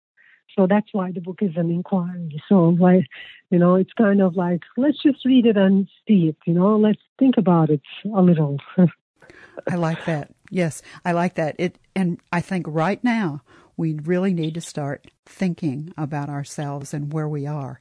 So 0.55 0.67
that's 0.67 0.88
why 0.91 1.12
the 1.12 1.22
book 1.22 1.39
is 1.41 1.51
an 1.55 1.70
inquiry. 1.70 2.41
So, 2.48 2.70
like, 2.70 3.05
you 3.50 3.60
know, 3.60 3.75
it's 3.75 3.93
kind 3.93 4.22
of 4.22 4.36
like, 4.36 4.62
let's 4.77 5.01
just 5.01 5.25
read 5.25 5.46
it 5.46 5.58
and 5.58 5.88
see 6.08 6.29
it, 6.29 6.38
you 6.46 6.53
know, 6.53 6.77
let's 6.77 7.01
think 7.20 7.38
about 7.38 7.70
it 7.70 7.81
a 8.05 8.22
little. 8.22 8.58
I 9.70 9.75
like 9.75 10.05
that. 10.05 10.31
Yes, 10.50 10.81
I 11.05 11.12
like 11.12 11.36
that. 11.36 11.55
It 11.58 11.77
and 11.96 12.20
I 12.31 12.41
think 12.41 12.65
right 12.67 13.01
now 13.03 13.41
we 13.77 13.93
really 13.93 14.34
need 14.34 14.53
to 14.55 14.62
start 14.62 15.10
thinking 15.25 15.93
about 15.98 16.29
ourselves 16.29 16.93
and 16.93 17.13
where 17.13 17.27
we 17.27 17.46
are. 17.48 17.79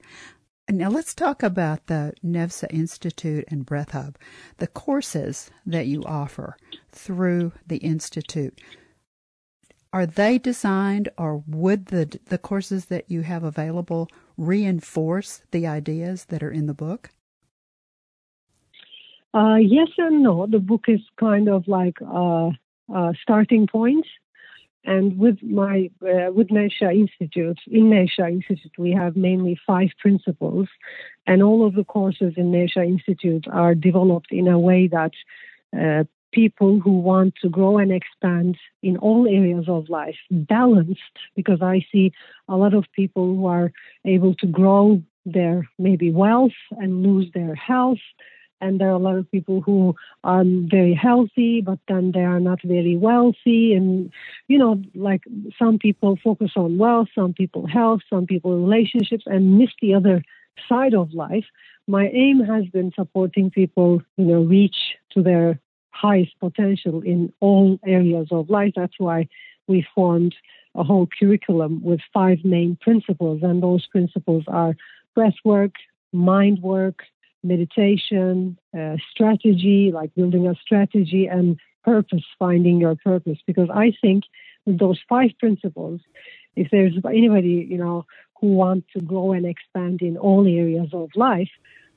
Now 0.69 0.89
let's 0.89 1.15
talk 1.15 1.43
about 1.43 1.87
the 1.87 2.15
Nevsah 2.23 2.73
Institute 2.73 3.45
and 3.49 3.67
Breath 3.67 3.91
Hub, 3.91 4.17
the 4.59 4.69
courses 4.69 5.51
that 5.67 5.87
you 5.87 6.05
offer 6.05 6.57
through 6.93 7.53
the 7.67 7.79
institute 7.79 8.61
are 9.93 10.07
they 10.07 10.39
designed 10.39 11.09
or 11.19 11.43
would 11.47 11.87
the 11.87 12.19
the 12.27 12.39
courses 12.39 12.87
that 12.87 13.11
you 13.11 13.23
have 13.23 13.43
available 13.43 14.09
reinforce 14.37 15.43
the 15.51 15.67
ideas 15.67 16.27
that 16.27 16.43
are 16.43 16.51
in 16.51 16.67
the 16.67 16.75
book? 16.75 17.11
Uh, 19.33 19.57
yes 19.57 19.89
and 19.99 20.23
no. 20.23 20.47
The 20.47 20.59
book 20.59 20.85
is 20.89 21.01
kind 21.19 21.49
of 21.49 21.69
like 21.69 22.01
a, 22.01 22.51
a 22.93 23.15
starting 23.23 23.67
point. 23.67 24.07
And 24.85 25.19
with 25.19 25.43
my 25.43 25.91
uh, 26.03 26.33
with 26.33 26.49
Nevsah 26.49 26.93
Institute, 26.93 27.59
in 27.67 27.91
Nevsah 27.91 28.29
Institute, 28.29 28.73
we 28.79 28.93
have 28.93 29.15
mainly 29.15 29.61
five 29.67 29.91
principles, 29.99 30.69
and 31.27 31.43
all 31.43 31.67
of 31.67 31.75
the 31.75 31.85
courses 31.85 32.33
in 32.39 32.51
Nevsah 32.51 32.87
Institute 32.87 33.47
are 33.53 33.75
developed 33.75 34.33
in 34.33 34.49
a 34.49 34.59
way 34.59 34.89
that 34.89 35.13
uh, 35.79 36.05
people 36.33 36.81
who 36.81 36.99
want 36.99 37.35
to 37.43 37.49
grow 37.49 37.79
and 37.79 37.93
expand 37.93 38.57
in 38.83 38.97
all 38.97 39.27
areas 39.27 39.67
of 39.69 39.89
life, 39.89 40.17
balanced, 40.31 41.01
because 41.35 41.61
I 41.63 41.85
see 41.93 42.13
a 42.49 42.57
lot 42.57 42.75
of 42.75 42.85
people 42.95 43.35
who 43.35 43.47
are 43.47 43.73
able 44.05 44.35
to 44.37 44.47
grow 44.47 45.03
their 45.27 45.69
maybe 45.79 46.11
wealth 46.11 46.53
and 46.79 47.03
lose 47.03 47.31
their 47.35 47.55
health. 47.55 47.99
And 48.63 48.79
there 48.79 48.89
are 48.89 48.93
a 48.93 48.99
lot 48.99 49.17
of 49.17 49.31
people 49.31 49.63
who 49.63 49.97
are 50.23 50.45
very 50.45 50.93
healthy, 50.93 51.63
but 51.63 51.79
then 51.89 52.13
they 52.13 52.25
are 52.25 52.41
not 52.41 52.61
very 52.63 52.97
wealthy. 52.97 53.73
And, 53.73 54.13
you 54.49 54.59
know, 54.59 54.83
like 54.95 55.23
some 55.59 55.79
people 55.79 56.19
focus 56.23 56.53
on 56.57 56.77
wealth, 56.77 57.09
some 57.15 57.33
people 57.33 57.67
health, 57.67 58.03
some 58.11 58.27
people 58.27 58.61
relationships, 58.61 59.25
and 59.27 59.59
miss 59.59 59.71
the 59.81 59.95
other 59.95 60.23
side 60.69 60.95
of 60.95 61.15
life. 61.15 61.47
My 61.87 62.09
aim 62.09 62.41
has 62.41 62.67
been 62.67 62.93
supporting 62.95 63.51
people, 63.51 64.03
you 64.19 64.27
know, 64.27 64.43
reach 64.43 64.77
to 65.13 65.23
their 65.23 65.59
highest 65.91 66.39
potential 66.41 67.03
in 67.03 67.33
all 67.41 67.79
areas 67.87 68.29
of 68.31 68.51
life. 68.51 68.73
That's 68.77 68.99
why 68.99 69.29
we 69.67 69.87
formed 69.95 70.35
a 70.75 70.85
whole 70.85 71.09
curriculum 71.19 71.83
with 71.83 72.01
five 72.13 72.39
main 72.45 72.77
principles, 72.81 73.41
and 73.43 73.63
those 73.63 73.87
principles 73.87 74.45
are 74.49 74.77
breath 75.15 75.35
work, 75.45 75.73
mind 76.13 76.63
work, 76.63 77.03
meditation, 77.43 78.57
uh, 78.79 78.97
strategy, 79.11 79.91
like 79.93 80.15
building 80.15 80.47
a 80.47 80.55
strategy, 80.55 81.27
and 81.27 81.59
purpose, 81.85 82.25
finding 82.39 82.79
your 82.81 82.97
purpose. 82.97 83.39
Because 83.47 83.69
I 83.73 83.93
think 84.01 84.25
with 84.67 84.79
those 84.79 85.01
five 85.09 85.31
principles, 85.39 86.01
if 86.57 86.69
there's 86.71 86.95
anybody, 87.07 87.67
you 87.69 87.79
know, 87.79 88.07
who 88.41 88.49
wants 88.49 88.87
to 88.97 89.01
grow 89.01 89.33
and 89.33 89.47
expand 89.47 90.03
in 90.03 90.17
all 90.17 90.47
areas 90.47 90.89
of 90.93 91.11
life, 91.15 91.51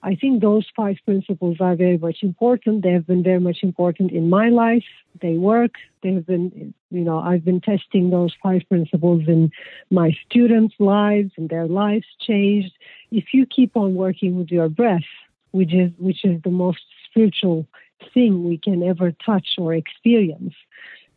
I 0.06 0.16
think 0.16 0.42
those 0.42 0.66
five 0.76 0.98
principles 1.06 1.58
are 1.62 1.76
very 1.78 1.98
much 1.98 2.24
important. 2.24 2.84
They 2.84 2.92
have 2.92 3.08
been 3.08 3.24
very 3.24 3.40
much 3.40 3.60
important 3.64 4.12
in 4.12 4.30
my 4.30 4.50
life. 4.50 4.84
They 5.22 5.38
work. 5.38 5.76
They 6.02 6.14
have 6.14 6.26
been, 6.26 6.74
you 6.92 7.04
know, 7.06 7.20
I've 7.20 7.46
been 7.46 7.62
testing 7.62 8.10
those 8.10 8.34
five 8.44 8.64
principles 8.68 9.24
in 9.28 9.50
my 9.90 10.12
students' 10.26 10.76
lives 10.78 11.32
and 11.38 11.50
their 11.50 11.68
lives 11.68 12.06
changed. 12.20 12.74
If 13.12 13.34
you 13.34 13.46
keep 13.46 13.78
on 13.78 13.96
working 13.96 14.38
with 14.38 14.52
your 14.52 14.68
breath, 14.68 15.10
which 15.52 15.74
is 15.74 15.92
which 15.98 16.26
is 16.26 16.42
the 16.44 16.52
most 16.52 16.84
spiritual 17.06 17.66
thing 18.14 18.44
we 18.44 18.58
can 18.58 18.84
ever 18.84 19.14
touch 19.26 19.56
or 19.58 19.74
experience, 19.74 20.54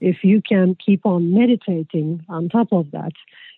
if 0.00 0.22
you 0.22 0.40
can 0.40 0.76
keep 0.76 1.04
on 1.04 1.34
meditating 1.34 2.24
on 2.28 2.48
top 2.48 2.72
of 2.72 2.92
that, 2.92 3.12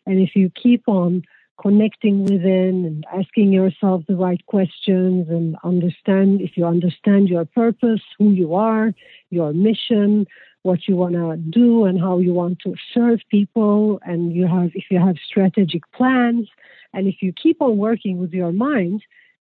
and 0.06 0.20
if 0.20 0.34
you 0.34 0.48
keep 0.50 0.88
on 0.88 1.22
connecting 1.60 2.24
within 2.24 2.84
and 2.86 3.04
asking 3.12 3.52
yourself 3.52 4.02
the 4.08 4.16
right 4.16 4.44
questions 4.46 5.28
and 5.28 5.56
understand 5.64 6.40
if 6.40 6.56
you 6.56 6.64
understand 6.64 7.28
your 7.28 7.44
purpose, 7.44 8.00
who 8.18 8.30
you 8.30 8.54
are, 8.54 8.92
your 9.30 9.52
mission, 9.52 10.26
what 10.62 10.88
you 10.88 10.96
want 10.96 11.14
to 11.14 11.36
do 11.36 11.84
and 11.84 12.00
how 12.00 12.18
you 12.18 12.32
want 12.34 12.58
to 12.60 12.74
serve 12.92 13.20
people 13.30 14.00
and 14.04 14.32
you 14.32 14.46
have 14.46 14.70
if 14.74 14.84
you 14.90 14.98
have 14.98 15.16
strategic 15.26 15.90
plans 15.92 16.48
and 16.92 17.06
if 17.06 17.16
you 17.20 17.32
keep 17.32 17.60
on 17.60 17.76
working 17.76 18.18
with 18.18 18.32
your 18.32 18.52
mind, 18.52 19.02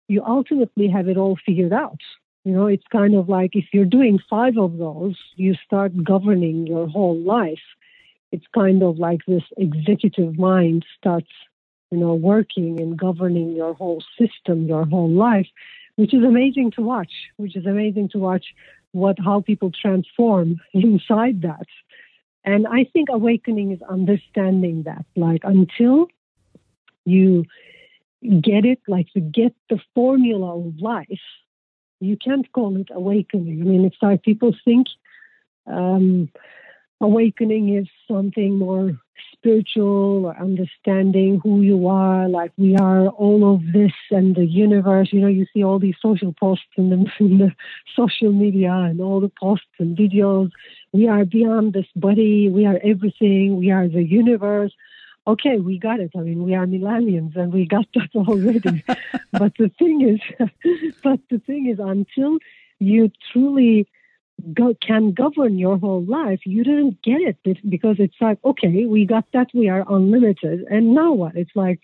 you 0.07 0.23
ultimately 0.25 0.87
have 0.87 1.07
it 1.07 1.17
all 1.17 1.37
figured 1.45 1.73
out. 1.73 1.99
You 2.43 2.53
know, 2.53 2.67
it's 2.67 2.87
kind 2.91 3.15
of 3.15 3.29
like 3.29 3.51
if 3.53 3.65
you're 3.73 3.85
doing 3.85 4.19
five 4.29 4.57
of 4.57 4.77
those, 4.77 5.17
you 5.35 5.55
start 5.65 5.91
governing 6.03 6.67
your 6.67 6.87
whole 6.87 7.19
life. 7.19 7.65
It's 8.31 8.45
kind 8.53 8.81
of 8.83 8.97
like 8.97 9.21
this 9.27 9.43
executive 9.57 10.37
mind 10.37 10.85
starts, 10.97 11.31
you 11.91 11.97
know, 11.97 12.13
working 12.13 12.79
and 12.79 12.97
governing 12.97 13.55
your 13.55 13.73
whole 13.73 14.03
system, 14.17 14.67
your 14.67 14.85
whole 14.85 15.09
life, 15.09 15.47
which 15.95 16.13
is 16.13 16.23
amazing 16.23 16.71
to 16.71 16.81
watch, 16.81 17.11
which 17.37 17.55
is 17.55 17.65
amazing 17.65 18.09
to 18.09 18.19
watch 18.19 18.45
what 18.91 19.17
how 19.19 19.41
people 19.41 19.71
transform 19.71 20.57
inside 20.73 21.41
that. 21.41 21.67
And 22.45 22.67
I 22.67 22.85
think 22.85 23.09
awakening 23.11 23.71
is 23.71 23.81
understanding 23.81 24.83
that. 24.83 25.05
Like 25.15 25.41
until 25.43 26.07
you 27.05 27.45
get 28.41 28.65
it, 28.65 28.79
like 28.87 29.07
you 29.13 29.21
get 29.21 29.53
the 29.69 29.79
formula 29.93 30.57
of 30.57 30.79
life, 30.79 31.25
you 31.99 32.17
can't 32.17 32.49
call 32.51 32.77
it 32.77 32.87
awakening. 32.91 33.61
I 33.61 33.65
mean, 33.65 33.85
it's 33.85 34.01
like 34.01 34.23
people 34.23 34.55
think 34.63 34.87
um, 35.67 36.29
awakening 37.01 37.75
is 37.75 37.87
something 38.07 38.57
more 38.57 38.99
spiritual 39.33 40.25
or 40.25 40.37
understanding 40.37 41.39
who 41.41 41.61
you 41.61 41.87
are, 41.87 42.27
like 42.27 42.51
we 42.57 42.75
are 42.75 43.07
all 43.07 43.55
of 43.55 43.61
this 43.73 43.93
and 44.11 44.35
the 44.35 44.45
universe. 44.45 45.09
You 45.11 45.21
know, 45.21 45.27
you 45.27 45.45
see 45.53 45.63
all 45.63 45.79
these 45.79 45.95
social 46.01 46.33
posts 46.33 46.65
in 46.75 46.89
the, 46.89 46.95
in 47.19 47.37
the 47.37 47.51
social 47.95 48.31
media 48.31 48.71
and 48.71 48.99
all 49.01 49.21
the 49.21 49.31
posts 49.39 49.67
and 49.79 49.97
videos. 49.97 50.51
We 50.91 51.07
are 51.07 51.25
beyond 51.25 51.73
this 51.73 51.87
body. 51.95 52.49
We 52.49 52.65
are 52.65 52.79
everything. 52.83 53.57
We 53.57 53.71
are 53.71 53.87
the 53.87 54.03
universe. 54.03 54.73
Okay, 55.27 55.57
we 55.57 55.77
got 55.77 55.99
it. 55.99 56.11
I 56.17 56.21
mean, 56.21 56.43
we 56.43 56.55
are 56.55 56.65
millennials 56.65 57.35
and 57.35 57.53
we 57.53 57.65
got 57.65 57.85
that 57.93 58.09
already. 58.15 58.83
but 59.31 59.53
the 59.57 59.71
thing 59.77 60.01
is, 60.01 60.49
but 61.03 61.19
the 61.29 61.39
thing 61.39 61.67
is, 61.67 61.79
until 61.79 62.39
you 62.79 63.11
truly 63.31 63.87
go, 64.53 64.75
can 64.81 65.11
govern 65.11 65.57
your 65.57 65.77
whole 65.77 66.03
life, 66.03 66.39
you 66.45 66.63
didn't 66.63 67.01
get 67.01 67.21
it 67.21 67.37
because 67.69 67.97
it's 67.99 68.15
like, 68.19 68.39
okay, 68.43 68.85
we 68.85 69.05
got 69.05 69.25
that, 69.33 69.47
we 69.53 69.69
are 69.69 69.85
unlimited, 69.89 70.65
and 70.69 70.93
now 70.93 71.13
what? 71.13 71.35
It's 71.35 71.55
like, 71.55 71.79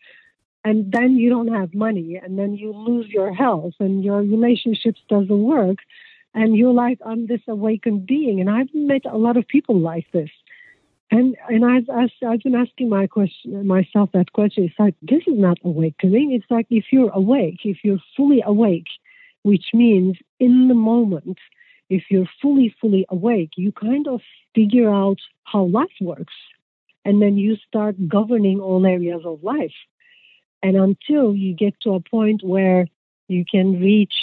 and 0.64 0.92
then 0.92 1.16
you 1.18 1.30
don't 1.30 1.54
have 1.54 1.74
money, 1.74 2.20
and 2.22 2.40
then 2.40 2.56
you 2.56 2.72
lose 2.72 3.08
your 3.10 3.34
health, 3.34 3.74
and 3.80 4.04
your 4.04 4.20
relationships 4.20 5.00
doesn't 5.10 5.44
work, 5.44 5.78
and 6.34 6.56
you're 6.56 6.74
like, 6.74 7.00
I'm 7.06 7.28
this 7.28 7.42
awakened 7.48 8.06
being, 8.06 8.42
and 8.42 8.50
I've 8.50 8.74
met 8.74 9.06
a 9.06 9.18
lot 9.18 9.38
of 9.38 9.48
people 9.48 9.80
like 9.80 10.12
this. 10.12 10.30
And 11.12 11.38
and 11.50 11.64
I've 11.64 11.88
asked, 11.88 12.24
I've 12.28 12.42
been 12.42 12.56
asking 12.56 12.90
my 12.90 13.06
question 13.06 13.66
myself 13.68 14.10
that 14.14 14.34
question. 14.34 14.64
It's 14.64 14.80
like 14.80 14.96
this 15.04 15.22
is 15.28 15.38
not 15.38 15.60
awakening. 15.64 16.32
It's 16.32 16.50
like 16.50 16.66
if 16.72 16.86
you're 16.92 17.12
awake, 17.12 17.60
if 17.64 17.78
you're 17.84 18.02
fully 18.18 18.42
awake, 18.44 18.88
which 19.44 19.66
means 19.74 20.18
in 20.40 20.68
the 20.68 20.74
moment, 20.74 21.38
if 21.90 22.04
you're 22.10 22.30
fully, 22.42 22.76
fully 22.82 23.06
awake, 23.10 23.52
you 23.58 23.72
kind 23.72 24.08
of 24.08 24.22
figure 24.54 24.90
out 24.90 25.18
how 25.44 25.66
life 25.66 25.98
works. 26.02 26.34
And 27.04 27.22
then 27.22 27.38
you 27.38 27.58
start 27.68 27.96
governing 28.08 28.60
all 28.60 28.86
areas 28.86 29.22
of 29.26 29.44
life. 29.44 29.76
And 30.64 30.76
until 30.76 31.36
you 31.36 31.54
get 31.54 31.80
to 31.82 31.94
a 31.94 32.00
point 32.00 32.42
where 32.44 32.88
you 33.28 33.46
can 33.50 33.80
reach, 33.80 34.14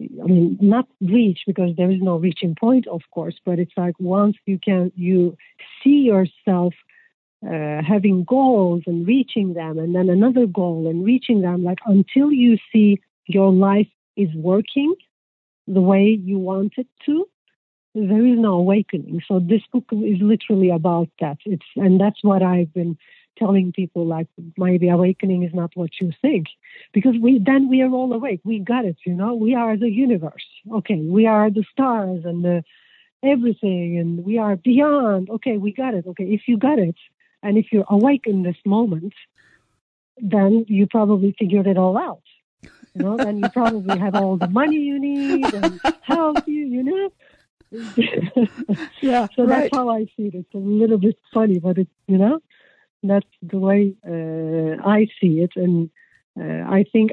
I 0.00 0.26
mean, 0.26 0.58
not 0.60 0.88
reach 1.00 1.40
because 1.46 1.76
there 1.76 1.90
is 1.90 2.00
no 2.00 2.16
reaching 2.16 2.56
point, 2.58 2.88
of 2.88 3.02
course, 3.12 3.36
but 3.44 3.58
it's 3.60 3.76
like 3.76 3.94
once 4.00 4.36
you 4.46 4.58
can, 4.58 4.90
you 4.96 5.36
see 5.82 6.00
yourself 6.12 6.74
uh, 7.46 7.82
having 7.82 8.24
goals 8.24 8.82
and 8.86 9.06
reaching 9.06 9.54
them, 9.54 9.78
and 9.78 9.94
then 9.94 10.08
another 10.10 10.46
goal 10.46 10.88
and 10.88 11.04
reaching 11.04 11.40
them, 11.42 11.62
like 11.62 11.78
until 11.86 12.32
you 12.32 12.58
see 12.72 13.00
your 13.26 13.52
life 13.52 13.88
is 14.16 14.28
working 14.34 14.94
the 15.72 15.80
way 15.80 16.18
you 16.22 16.38
want 16.38 16.74
it 16.76 16.88
to, 17.06 17.28
there 17.94 18.26
is 18.26 18.38
no 18.38 18.54
awakening. 18.54 19.22
So 19.26 19.40
this 19.40 19.62
book 19.72 19.84
is 19.92 20.20
literally 20.20 20.70
about 20.70 21.08
that. 21.20 21.38
It's 21.44 21.66
and 21.76 22.00
that's 22.00 22.22
what 22.22 22.42
I've 22.42 22.72
been 22.72 22.98
telling 23.38 23.72
people 23.72 24.06
like 24.06 24.28
maybe 24.58 24.88
awakening 24.88 25.44
is 25.44 25.54
not 25.54 25.70
what 25.74 25.90
you 26.00 26.12
think 26.20 26.46
because 26.92 27.14
we 27.20 27.38
then 27.38 27.68
we 27.68 27.82
are 27.82 27.90
all 27.90 28.12
awake. 28.12 28.40
We 28.44 28.58
got 28.58 28.84
it 28.84 28.96
you 29.04 29.14
know? 29.14 29.34
We 29.34 29.54
are 29.54 29.76
the 29.76 29.90
universe. 29.90 30.46
Okay 30.72 31.00
we 31.00 31.26
are 31.26 31.50
the 31.50 31.64
stars 31.72 32.24
and 32.24 32.44
the 32.44 32.62
everything 33.22 33.98
and 33.98 34.24
we 34.24 34.38
are 34.38 34.56
beyond. 34.56 35.30
Okay 35.30 35.56
we 35.56 35.72
got 35.72 35.94
it. 35.94 36.06
Okay 36.06 36.24
if 36.24 36.42
you 36.46 36.58
got 36.58 36.78
it 36.78 36.96
and 37.42 37.56
if 37.56 37.66
you're 37.72 37.86
awake 37.88 38.26
in 38.26 38.42
this 38.42 38.60
moment 38.64 39.14
then 40.18 40.66
you 40.68 40.86
probably 40.86 41.34
figured 41.38 41.66
it 41.66 41.78
all 41.78 41.96
out 41.96 42.22
you 42.94 43.02
know, 43.02 43.16
then 43.16 43.38
you 43.38 43.48
probably 43.50 43.98
have 43.98 44.14
all 44.14 44.36
the 44.36 44.48
money 44.48 44.76
you 44.76 44.98
need 44.98 45.52
and 45.54 45.80
help 46.02 46.46
you, 46.46 46.66
you 46.66 46.82
know. 46.82 47.10
yeah. 49.00 49.28
So 49.36 49.44
right. 49.44 49.62
that's 49.62 49.74
how 49.74 49.88
I 49.90 50.06
see 50.16 50.26
it. 50.26 50.34
It's 50.34 50.54
a 50.54 50.58
little 50.58 50.98
bit 50.98 51.16
funny, 51.32 51.58
but 51.58 51.78
it's 51.78 51.90
you 52.08 52.18
know, 52.18 52.40
that's 53.02 53.26
the 53.42 53.58
way 53.58 53.94
uh, 54.06 54.82
I 54.86 55.06
see 55.20 55.40
it, 55.40 55.52
and 55.56 55.90
uh, 56.38 56.68
I 56.68 56.84
think 56.92 57.12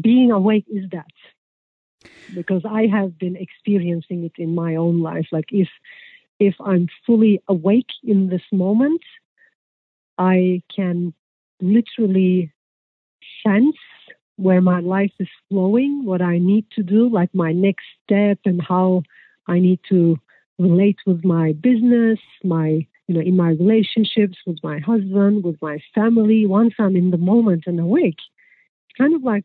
being 0.00 0.30
awake 0.30 0.66
is 0.68 0.84
that 0.92 1.06
because 2.32 2.62
I 2.68 2.86
have 2.86 3.18
been 3.18 3.36
experiencing 3.36 4.24
it 4.24 4.32
in 4.38 4.54
my 4.54 4.76
own 4.76 5.00
life. 5.00 5.26
Like 5.32 5.48
if 5.50 5.68
if 6.38 6.54
I'm 6.64 6.88
fully 7.06 7.42
awake 7.48 7.90
in 8.04 8.28
this 8.28 8.42
moment, 8.52 9.02
I 10.16 10.62
can 10.74 11.12
literally 11.60 12.52
sense 13.44 13.76
where 14.38 14.60
my 14.60 14.78
life 14.78 15.12
is 15.18 15.28
flowing, 15.48 16.04
what 16.04 16.22
I 16.22 16.38
need 16.38 16.64
to 16.76 16.82
do, 16.84 17.08
like 17.08 17.34
my 17.34 17.52
next 17.52 17.84
step 18.04 18.38
and 18.44 18.62
how 18.62 19.02
I 19.48 19.58
need 19.58 19.80
to 19.88 20.16
relate 20.60 20.98
with 21.06 21.24
my 21.24 21.52
business, 21.52 22.20
my 22.44 22.86
you 23.08 23.14
know, 23.14 23.20
in 23.20 23.36
my 23.36 23.50
relationships 23.50 24.36
with 24.46 24.58
my 24.62 24.78
husband, 24.78 25.42
with 25.42 25.60
my 25.60 25.78
family, 25.94 26.46
once 26.46 26.74
I'm 26.78 26.94
in 26.94 27.10
the 27.10 27.16
moment 27.16 27.64
and 27.66 27.80
awake, 27.80 28.18
it's 28.84 28.98
kind 28.98 29.14
of 29.14 29.24
like 29.24 29.44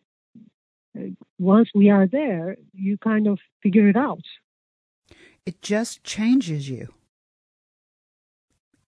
uh, 0.97 1.07
once 1.39 1.69
we 1.73 1.89
are 1.89 2.05
there, 2.05 2.57
you 2.73 2.97
kind 2.97 3.25
of 3.25 3.39
figure 3.63 3.87
it 3.87 3.95
out. 3.95 4.23
It 5.45 5.61
just 5.61 6.03
changes 6.03 6.69
you. 6.69 6.89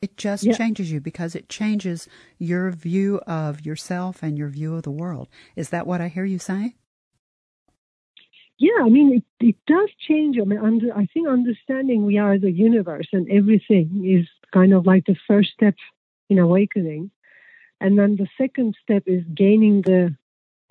It 0.02 0.16
just 0.16 0.44
yeah. 0.44 0.54
changes 0.54 0.92
you 0.92 1.02
because 1.02 1.34
it 1.36 1.50
changes 1.50 2.08
your 2.38 2.70
view 2.70 3.20
of 3.26 3.66
yourself 3.66 4.22
and 4.22 4.38
your 4.38 4.50
view 4.50 4.76
of 4.76 4.84
the 4.84 4.92
world. 4.92 5.28
Is 5.56 5.70
that 5.70 5.88
what 5.88 6.02
I 6.02 6.08
hear 6.08 6.26
you 6.26 6.38
saying? 6.38 6.76
Yeah, 8.60 8.84
I 8.84 8.90
mean, 8.90 9.14
it, 9.18 9.46
it 9.46 9.56
does 9.68 9.90
change. 10.08 10.38
I 10.40 10.44
mean, 10.44 10.60
under, 10.60 10.96
I 10.96 11.08
think 11.14 11.28
understanding 11.28 12.06
we 12.06 12.18
are 12.18 12.38
the 12.40 12.52
universe 12.52 13.08
and 13.12 13.30
everything 13.30 14.04
is 14.06 14.28
kind 14.52 14.74
of 14.74 14.86
like 14.86 15.06
the 15.06 15.16
first 15.28 15.52
step 15.52 15.76
in 16.30 16.40
awakening. 16.40 17.12
And 17.80 17.98
then 17.98 18.16
the 18.16 18.28
second 18.38 18.76
step 18.82 19.04
is 19.06 19.24
gaining 19.34 19.82
the 19.82 20.16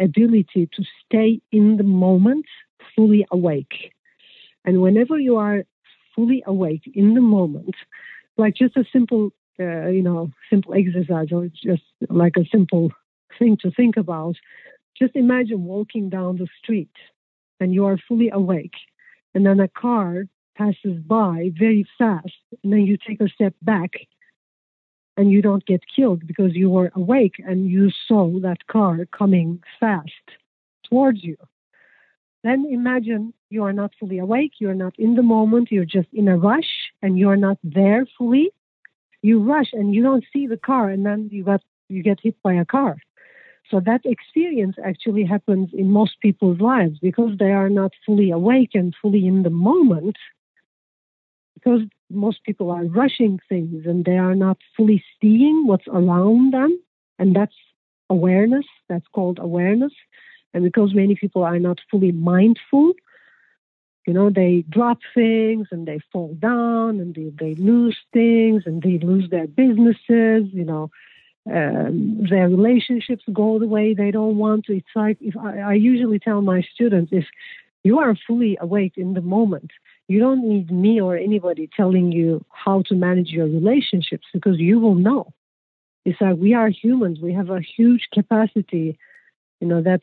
ability 0.00 0.68
to 0.74 0.84
stay 1.04 1.40
in 1.52 1.76
the 1.76 1.84
moment 1.84 2.46
fully 2.94 3.26
awake. 3.30 3.92
And 4.64 4.82
whenever 4.82 5.18
you 5.18 5.36
are 5.36 5.64
fully 6.14 6.42
awake 6.46 6.90
in 6.92 7.14
the 7.14 7.20
moment, 7.20 7.74
like 8.36 8.54
just 8.54 8.76
a 8.76 8.84
simple, 8.92 9.30
uh, 9.60 9.86
you 9.88 10.02
know, 10.02 10.30
simple 10.50 10.74
exercise 10.74 11.28
or 11.32 11.44
it's 11.44 11.60
just 11.60 11.82
like 12.08 12.34
a 12.36 12.48
simple 12.50 12.92
thing 13.38 13.56
to 13.62 13.70
think 13.70 13.96
about. 13.96 14.36
Just 14.98 15.16
imagine 15.16 15.64
walking 15.64 16.08
down 16.08 16.36
the 16.36 16.48
street 16.62 16.90
and 17.60 17.72
you 17.72 17.84
are 17.86 17.98
fully 18.08 18.30
awake, 18.30 18.74
and 19.34 19.46
then 19.46 19.60
a 19.60 19.68
car 19.68 20.24
passes 20.56 20.98
by 21.06 21.50
very 21.58 21.86
fast, 21.98 22.32
and 22.62 22.72
then 22.72 22.80
you 22.80 22.96
take 22.96 23.20
a 23.20 23.28
step 23.28 23.54
back 23.62 23.90
and 25.16 25.30
you 25.30 25.40
don't 25.40 25.64
get 25.66 25.82
killed 25.94 26.26
because 26.26 26.54
you 26.54 26.68
were 26.68 26.90
awake 26.94 27.36
and 27.46 27.70
you 27.70 27.90
saw 28.06 28.38
that 28.40 28.66
car 28.66 29.06
coming 29.16 29.62
fast 29.80 30.10
towards 30.88 31.24
you. 31.24 31.36
Then 32.46 32.64
imagine 32.70 33.34
you 33.50 33.64
are 33.64 33.72
not 33.72 33.90
fully 33.98 34.18
awake, 34.18 34.52
you're 34.60 34.80
not 34.84 34.94
in 35.00 35.16
the 35.16 35.22
moment, 35.22 35.72
you're 35.72 35.92
just 35.98 36.06
in 36.12 36.28
a 36.28 36.36
rush 36.36 36.70
and 37.02 37.18
you're 37.18 37.42
not 37.48 37.58
there 37.64 38.06
fully. 38.16 38.52
You 39.20 39.42
rush 39.42 39.70
and 39.72 39.92
you 39.92 40.00
don't 40.00 40.24
see 40.32 40.46
the 40.46 40.56
car 40.56 40.88
and 40.88 41.04
then 41.04 41.28
you 41.32 41.42
got 41.42 41.60
you 41.88 42.04
get 42.04 42.20
hit 42.22 42.36
by 42.44 42.54
a 42.54 42.64
car. 42.64 42.98
So 43.68 43.80
that 43.80 44.02
experience 44.04 44.76
actually 44.84 45.24
happens 45.24 45.70
in 45.72 45.90
most 45.90 46.20
people's 46.20 46.60
lives 46.60 47.00
because 47.00 47.36
they 47.36 47.50
are 47.50 47.68
not 47.68 47.90
fully 48.06 48.30
awake 48.30 48.74
and 48.74 48.94
fully 49.02 49.26
in 49.26 49.42
the 49.42 49.50
moment. 49.50 50.16
Because 51.54 51.80
most 52.08 52.44
people 52.44 52.70
are 52.70 52.84
rushing 52.84 53.40
things 53.48 53.86
and 53.86 54.04
they 54.04 54.18
are 54.18 54.36
not 54.36 54.58
fully 54.76 55.02
seeing 55.20 55.66
what's 55.66 55.88
around 55.88 56.52
them. 56.52 56.80
And 57.18 57.34
that's 57.34 57.58
awareness. 58.08 58.66
That's 58.88 59.08
called 59.12 59.40
awareness. 59.40 59.94
And 60.56 60.64
because 60.64 60.94
many 60.94 61.14
people 61.14 61.44
are 61.44 61.60
not 61.60 61.80
fully 61.92 62.12
mindful, 62.12 62.94
you 64.06 64.14
know, 64.14 64.30
they 64.30 64.64
drop 64.70 64.98
things 65.14 65.68
and 65.70 65.86
they 65.86 66.00
fall 66.12 66.34
down 66.34 67.00
and 67.00 67.14
they, 67.14 67.30
they 67.38 67.54
lose 67.56 67.98
things 68.12 68.64
and 68.66 68.82
they 68.82 68.98
lose 68.98 69.30
their 69.30 69.46
businesses, 69.46 70.44
you 70.52 70.64
know, 70.64 70.90
um, 71.58 72.26
their 72.30 72.48
relationships 72.48 73.24
go 73.32 73.58
the 73.60 73.68
way 73.68 73.94
they 73.94 74.10
don't 74.10 74.38
want 74.38 74.64
to. 74.66 74.76
It's 74.76 74.96
like 74.96 75.18
if 75.20 75.36
I, 75.36 75.58
I 75.58 75.74
usually 75.74 76.20
tell 76.20 76.42
my 76.42 76.62
students 76.74 77.12
if 77.12 77.26
You 77.84 78.00
are 78.00 78.16
fully 78.26 78.58
awake 78.60 78.94
in 78.96 79.14
the 79.14 79.22
moment. 79.22 79.70
You 80.08 80.18
don't 80.18 80.48
need 80.48 80.70
me 80.72 81.00
or 81.00 81.16
anybody 81.16 81.70
telling 81.76 82.10
you 82.12 82.44
how 82.50 82.82
to 82.88 82.94
manage 82.96 83.28
your 83.28 83.46
relationships 83.46 84.26
because 84.32 84.58
you 84.58 84.80
will 84.80 84.96
know. 84.96 85.32
It's 86.04 86.20
like 86.20 86.36
we 86.36 86.54
are 86.54 86.68
humans. 86.68 87.20
We 87.20 87.32
have 87.34 87.50
a 87.50 87.60
huge 87.60 88.08
capacity, 88.12 88.98
you 89.60 89.68
know, 89.68 89.82
that 89.82 90.02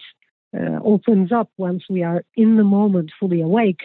uh, 0.55 0.79
opens 0.83 1.31
up 1.31 1.49
once 1.57 1.83
we 1.89 2.03
are 2.03 2.23
in 2.35 2.57
the 2.57 2.63
moment, 2.63 3.11
fully 3.19 3.41
awake. 3.41 3.81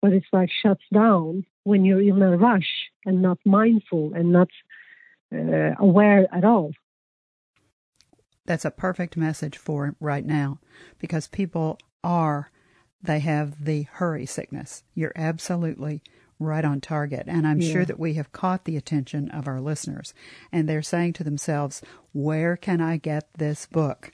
But 0.00 0.12
it's 0.12 0.26
like 0.32 0.50
shuts 0.62 0.82
down 0.92 1.46
when 1.64 1.84
you're 1.84 2.02
in 2.02 2.20
a 2.22 2.36
rush 2.36 2.90
and 3.04 3.22
not 3.22 3.38
mindful 3.44 4.12
and 4.14 4.32
not 4.32 4.48
uh, 5.32 5.74
aware 5.78 6.26
at 6.34 6.44
all. 6.44 6.72
That's 8.44 8.64
a 8.64 8.72
perfect 8.72 9.16
message 9.16 9.56
for 9.56 9.94
right 10.00 10.26
now 10.26 10.58
because 10.98 11.28
people 11.28 11.78
are, 12.02 12.50
they 13.00 13.20
have 13.20 13.64
the 13.64 13.82
hurry 13.84 14.26
sickness. 14.26 14.82
You're 14.94 15.12
absolutely 15.14 16.02
right 16.40 16.64
on 16.64 16.80
target. 16.80 17.24
And 17.28 17.46
I'm 17.46 17.60
yeah. 17.60 17.72
sure 17.72 17.84
that 17.84 18.00
we 18.00 18.14
have 18.14 18.32
caught 18.32 18.64
the 18.64 18.76
attention 18.76 19.30
of 19.30 19.46
our 19.46 19.60
listeners. 19.60 20.12
And 20.50 20.68
they're 20.68 20.82
saying 20.82 21.12
to 21.14 21.24
themselves, 21.24 21.82
where 22.12 22.56
can 22.56 22.80
I 22.80 22.96
get 22.96 23.28
this 23.38 23.66
book? 23.66 24.10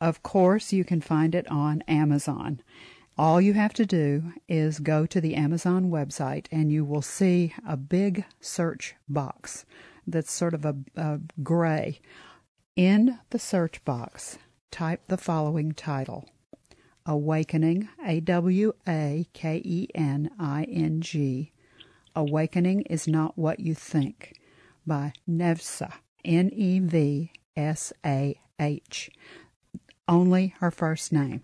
Of 0.00 0.22
course, 0.22 0.72
you 0.72 0.84
can 0.84 1.00
find 1.00 1.34
it 1.34 1.48
on 1.50 1.82
Amazon. 1.88 2.60
All 3.16 3.40
you 3.40 3.54
have 3.54 3.74
to 3.74 3.84
do 3.84 4.32
is 4.48 4.78
go 4.78 5.06
to 5.06 5.20
the 5.20 5.34
Amazon 5.34 5.90
website 5.90 6.46
and 6.52 6.70
you 6.70 6.84
will 6.84 7.02
see 7.02 7.52
a 7.66 7.76
big 7.76 8.24
search 8.40 8.94
box 9.08 9.66
that's 10.06 10.32
sort 10.32 10.54
of 10.54 10.64
a, 10.64 10.76
a 10.96 11.20
gray. 11.42 12.00
In 12.76 13.18
the 13.30 13.40
search 13.40 13.84
box, 13.84 14.38
type 14.70 15.02
the 15.08 15.16
following 15.16 15.72
title 15.72 16.28
Awakening, 17.04 17.88
A 18.06 18.20
W 18.20 18.72
A 18.86 19.26
K 19.32 19.60
E 19.64 19.88
N 19.96 20.30
I 20.38 20.64
N 20.64 21.00
G. 21.00 21.52
Awakening 22.14 22.82
is 22.82 23.08
Not 23.08 23.36
What 23.36 23.58
You 23.58 23.74
Think 23.74 24.34
by 24.86 25.12
Nevsah, 25.28 25.94
N 26.24 26.50
E 26.52 26.78
V 26.78 27.32
S 27.56 27.92
A 28.06 28.38
H. 28.60 29.10
Only 30.08 30.54
her 30.60 30.70
first 30.70 31.12
name. 31.12 31.42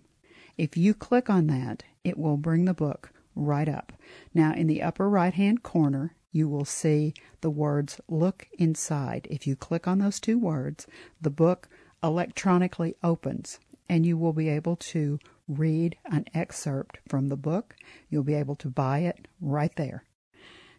If 0.57 0.75
you 0.75 0.93
click 0.93 1.29
on 1.29 1.47
that, 1.47 1.83
it 2.03 2.17
will 2.17 2.37
bring 2.37 2.65
the 2.65 2.73
book 2.73 3.11
right 3.35 3.69
up. 3.69 3.93
Now, 4.33 4.53
in 4.53 4.67
the 4.67 4.81
upper 4.81 5.09
right 5.09 5.33
hand 5.33 5.61
corner, 5.61 6.15
you 6.31 6.49
will 6.49 6.65
see 6.65 7.13
the 7.41 7.49
words 7.49 8.01
Look 8.09 8.47
Inside. 8.57 9.27
If 9.29 9.45
you 9.45 9.55
click 9.55 9.87
on 9.87 9.99
those 9.99 10.19
two 10.19 10.37
words, 10.37 10.87
the 11.21 11.29
book 11.29 11.69
electronically 12.03 12.95
opens 13.03 13.59
and 13.87 14.05
you 14.05 14.17
will 14.17 14.33
be 14.33 14.49
able 14.49 14.75
to 14.75 15.19
read 15.47 15.95
an 16.05 16.25
excerpt 16.33 16.97
from 17.07 17.29
the 17.29 17.37
book. 17.37 17.75
You'll 18.09 18.23
be 18.23 18.33
able 18.33 18.55
to 18.55 18.69
buy 18.69 18.99
it 18.99 19.27
right 19.39 19.75
there. 19.75 20.03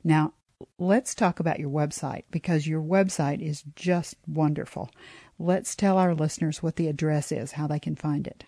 Now, 0.02 0.34
let's 0.78 1.14
talk 1.14 1.40
about 1.40 1.60
your 1.60 1.70
website 1.70 2.24
because 2.30 2.66
your 2.66 2.82
website 2.82 3.40
is 3.40 3.62
just 3.74 4.16
wonderful. 4.26 4.90
Let's 5.38 5.76
tell 5.76 5.98
our 5.98 6.14
listeners 6.14 6.62
what 6.62 6.76
the 6.76 6.88
address 6.88 7.30
is, 7.30 7.52
how 7.52 7.66
they 7.66 7.78
can 7.78 7.94
find 7.94 8.26
it. 8.26 8.44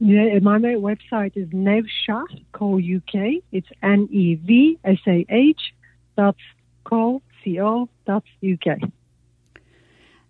Yeah, 0.00 0.38
my 0.40 0.58
website 0.58 1.36
is 1.36 1.48
Nevsah, 1.48 2.24
co-uk. 2.52 3.42
It's 3.50 3.68
N-E-V-S-A-H 3.82 5.60
dot 6.16 6.36
co, 6.84 7.22
C-O 7.42 7.88
dot 8.06 8.24
U-K. 8.40 8.76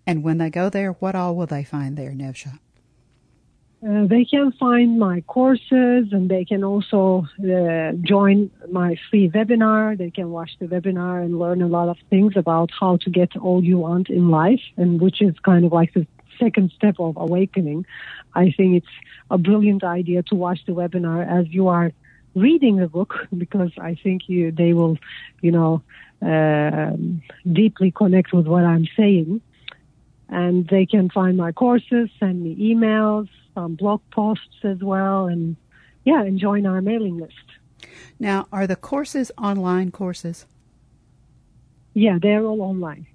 And 0.07 0.23
when 0.23 0.39
they 0.39 0.49
go 0.49 0.71
there, 0.71 0.93
what 0.93 1.15
all 1.15 1.37
will 1.37 1.47
they 1.47 1.65
find 1.65 1.99
there, 1.99 2.13
Nevsah? 2.13 2.61
Uh, 3.81 4.07
they 4.07 4.25
can 4.25 4.51
find 4.53 4.99
my 4.99 5.21
courses 5.21 6.09
and 6.11 6.29
they 6.29 6.45
can 6.45 6.65
also 6.65 7.25
uh, 7.39 7.93
join 8.03 8.51
my 8.73 8.97
free 9.09 9.31
webinar. 9.31 9.97
They 9.97 10.11
can 10.11 10.31
watch 10.31 10.51
the 10.59 10.67
webinar 10.67 11.25
and 11.25 11.39
learn 11.39 11.63
a 11.63 11.69
lot 11.69 11.89
of 11.89 11.97
things 12.11 12.33
about 12.37 12.71
how 12.79 12.97
to 12.97 13.11
get 13.11 13.37
all 13.37 13.63
you 13.63 13.79
want 13.79 14.11
in 14.11 14.31
life, 14.31 14.63
and 14.77 15.01
which 15.01 15.23
is 15.23 15.39
kind 15.45 15.65
of 15.65 15.73
like 15.73 15.95
the 15.95 16.09
second 16.41 16.73
step 16.75 16.97
of 16.99 17.17
awakening. 17.17 17.87
I 18.35 18.51
think 18.51 18.79
it's 18.79 18.95
a 19.31 19.39
brilliant 19.39 19.85
idea 19.85 20.25
to 20.25 20.35
watch 20.35 20.59
the 20.67 20.73
webinar 20.73 21.25
as 21.25 21.47
you 21.49 21.69
are 21.69 21.93
reading 22.35 22.77
the 22.77 22.89
book 22.89 23.29
because 23.37 23.71
I 23.81 23.95
think 23.95 24.29
you 24.29 24.51
they 24.51 24.73
will, 24.73 24.99
you 25.41 25.53
know, 25.53 25.83
uh, 26.21 26.97
deeply 27.51 27.93
connect 27.93 28.33
with 28.33 28.49
what 28.49 28.65
I'm 28.65 28.89
saying. 28.97 29.41
And 30.29 30.69
they 30.69 30.85
can 30.87 31.09
find 31.09 31.37
my 31.37 31.53
courses, 31.53 32.11
send 32.21 32.43
me 32.43 32.55
emails, 32.57 33.29
some 33.55 33.75
blog 33.75 34.03
posts 34.11 34.59
as 34.63 34.79
well, 34.79 35.27
and 35.27 35.57
yeah, 36.05 36.23
and 36.23 36.39
join 36.39 36.67
our 36.67 36.83
mailing 36.83 37.19
list. 37.19 37.35
Now, 38.19 38.47
are 38.53 38.67
the 38.67 38.77
courses 38.77 39.33
online 39.39 39.91
courses? 39.91 40.47
Yeah, 41.95 42.19
they're 42.21 42.45
all 42.45 42.61
online. 42.61 43.07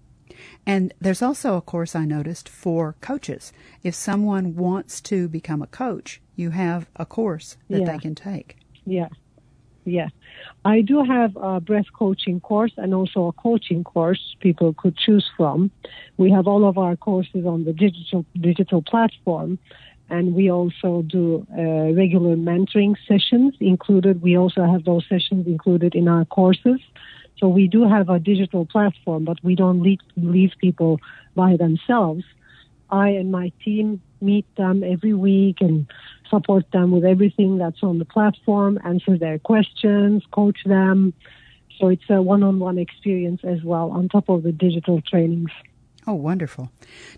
And 0.65 0.93
there's 0.99 1.21
also 1.21 1.55
a 1.55 1.61
course 1.61 1.95
I 1.95 2.05
noticed 2.05 2.49
for 2.49 2.95
coaches. 3.01 3.53
If 3.83 3.95
someone 3.95 4.55
wants 4.55 5.01
to 5.01 5.27
become 5.27 5.61
a 5.61 5.67
coach, 5.67 6.21
you 6.35 6.51
have 6.51 6.89
a 6.95 7.05
course 7.05 7.57
that 7.69 7.81
yeah. 7.81 7.91
they 7.91 7.99
can 7.99 8.15
take. 8.15 8.57
Yeah. 8.85 9.09
Yeah. 9.85 10.07
I 10.65 10.81
do 10.81 11.03
have 11.03 11.35
a 11.35 11.59
breath 11.59 11.91
coaching 11.93 12.39
course 12.39 12.71
and 12.77 12.93
also 12.93 13.27
a 13.27 13.33
coaching 13.33 13.83
course 13.83 14.35
people 14.39 14.73
could 14.73 14.95
choose 14.95 15.29
from. 15.35 15.71
We 16.17 16.31
have 16.31 16.47
all 16.47 16.67
of 16.67 16.77
our 16.77 16.95
courses 16.95 17.45
on 17.45 17.65
the 17.65 17.73
digital 17.73 18.25
digital 18.39 18.81
platform 18.81 19.59
and 20.09 20.35
we 20.35 20.51
also 20.51 21.03
do 21.07 21.45
uh, 21.57 21.93
regular 21.93 22.35
mentoring 22.35 22.95
sessions 23.07 23.55
included. 23.59 24.21
We 24.21 24.37
also 24.37 24.63
have 24.65 24.85
those 24.85 25.05
sessions 25.09 25.47
included 25.47 25.95
in 25.95 26.07
our 26.07 26.25
courses. 26.25 26.79
So 27.37 27.47
we 27.47 27.67
do 27.67 27.87
have 27.87 28.09
a 28.09 28.19
digital 28.19 28.65
platform, 28.65 29.25
but 29.25 29.37
we 29.43 29.55
don't 29.55 29.81
leave, 29.81 29.99
leave 30.15 30.51
people 30.59 30.99
by 31.35 31.57
themselves. 31.57 32.23
I 32.89 33.09
and 33.09 33.31
my 33.31 33.51
team 33.63 34.01
meet 34.21 34.45
them 34.55 34.83
every 34.83 35.13
week 35.13 35.57
and 35.61 35.87
support 36.29 36.71
them 36.71 36.91
with 36.91 37.05
everything 37.05 37.57
that's 37.57 37.83
on 37.83 37.99
the 37.99 38.05
platform, 38.05 38.79
answer 38.83 39.17
their 39.17 39.39
questions, 39.39 40.23
coach 40.31 40.59
them. 40.65 41.13
So 41.79 41.89
it's 41.89 42.09
a 42.09 42.21
one-on-one 42.21 42.77
experience 42.77 43.41
as 43.43 43.63
well 43.63 43.91
on 43.91 44.09
top 44.09 44.29
of 44.29 44.43
the 44.43 44.51
digital 44.51 45.01
trainings. 45.01 45.51
Oh, 46.05 46.13
wonderful. 46.13 46.71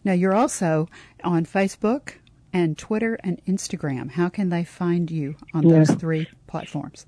Now 0.03 0.13
you're 0.13 0.35
also 0.35 0.87
on 1.23 1.45
Facebook 1.45 2.13
and 2.53 2.77
Twitter 2.77 3.15
and 3.23 3.43
Instagram. 3.45 4.11
How 4.11 4.29
can 4.29 4.49
they 4.49 4.63
find 4.63 5.11
you 5.11 5.35
on 5.53 5.67
yeah. 5.67 5.79
those 5.79 5.91
three 5.91 6.27
platforms? 6.47 7.05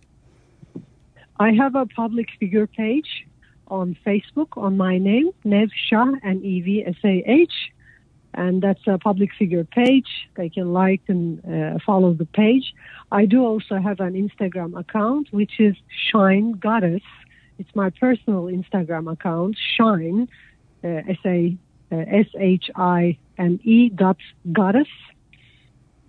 I 1.40 1.52
have 1.52 1.76
a 1.76 1.86
public 1.86 2.28
figure 2.40 2.68
page 2.68 3.26
on 3.68 3.98
Facebook 4.06 4.58
on 4.58 4.76
my 4.76 4.98
name, 4.98 5.32
Nev 5.44 5.70
Shah, 5.90 6.12
N 6.24 6.42
E 6.44 6.62
V 6.62 6.86
S 6.86 6.96
A 7.04 7.24
H, 7.26 7.54
and 8.38 8.62
that's 8.62 8.86
a 8.86 8.98
public 9.00 9.32
figure 9.38 9.64
page. 9.64 10.08
They 10.36 10.48
can 10.48 10.72
like 10.72 11.02
and 11.08 11.44
uh, 11.44 11.80
follow 11.86 12.14
the 12.14 12.26
page. 12.26 12.74
I 13.12 13.26
do 13.26 13.44
also 13.44 13.76
have 13.78 14.00
an 14.00 14.14
Instagram 14.14 14.80
account, 14.80 15.28
which 15.32 15.60
is 15.60 15.76
Shine 16.10 16.52
Goddess. 16.54 17.02
It's 17.58 17.76
my 17.76 17.90
personal 17.90 18.44
Instagram 18.44 19.12
account, 19.12 19.58
Shine, 19.76 20.30
uh, 20.84 20.88
S 20.88 21.18
A 21.26 21.58
uh, 21.92 21.96
S 21.96 22.28
H 22.40 22.70
I 22.76 23.18
N 23.40 23.60
E 23.64 23.90
dot 23.90 24.18
Goddess. 24.54 24.88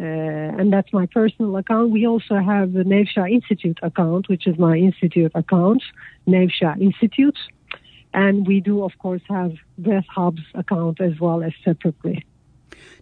Uh, 0.00 0.04
and 0.04 0.72
that's 0.72 0.92
my 0.92 1.06
personal 1.06 1.56
account. 1.56 1.90
We 1.90 2.06
also 2.06 2.36
have 2.36 2.72
the 2.72 2.84
Nevsah 2.84 3.32
Institute 3.32 3.78
account, 3.82 4.28
which 4.28 4.46
is 4.46 4.56
my 4.56 4.76
institute 4.76 5.32
account, 5.34 5.82
Nevsah 6.26 6.80
Institute. 6.80 7.38
And 8.14 8.46
we 8.46 8.60
do, 8.60 8.84
of 8.84 8.92
course, 8.98 9.22
have 9.28 9.54
Breath 9.76 10.06
Hub's 10.08 10.42
account 10.54 11.00
as 11.00 11.20
well 11.20 11.42
as 11.42 11.52
separately. 11.64 12.24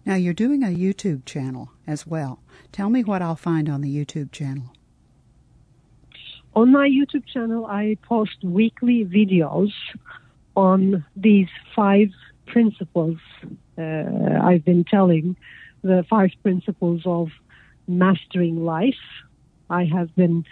Now, 0.05 0.15
you're 0.15 0.35
doing 0.35 0.63
a 0.63 0.69
YouTube 0.69 1.25
channel 1.25 1.71
as 1.87 2.07
well. 2.07 2.41
Tell 2.73 2.91
me 2.91 3.05
what 3.05 3.23
I'll 3.23 3.37
find 3.37 3.69
on 3.69 3.81
the 3.81 3.95
YouTube 3.95 4.33
channel. 4.33 4.73
On 6.55 6.73
my 6.73 6.89
YouTube 6.89 7.27
channel, 7.27 7.67
I 7.67 7.99
post 8.03 8.43
weekly 8.43 9.05
videos 9.05 9.73
on 10.57 11.05
these 11.15 11.49
five 11.75 12.09
principles 12.47 13.19
uh, 13.79 14.39
I've 14.43 14.65
been 14.65 14.85
telling 14.85 15.37
the 15.83 16.05
five 16.09 16.31
principles 16.43 17.03
of 17.05 17.29
mastering 17.87 18.65
life. 18.65 18.95
I 19.69 19.85
have 19.85 20.15
been 20.17 20.45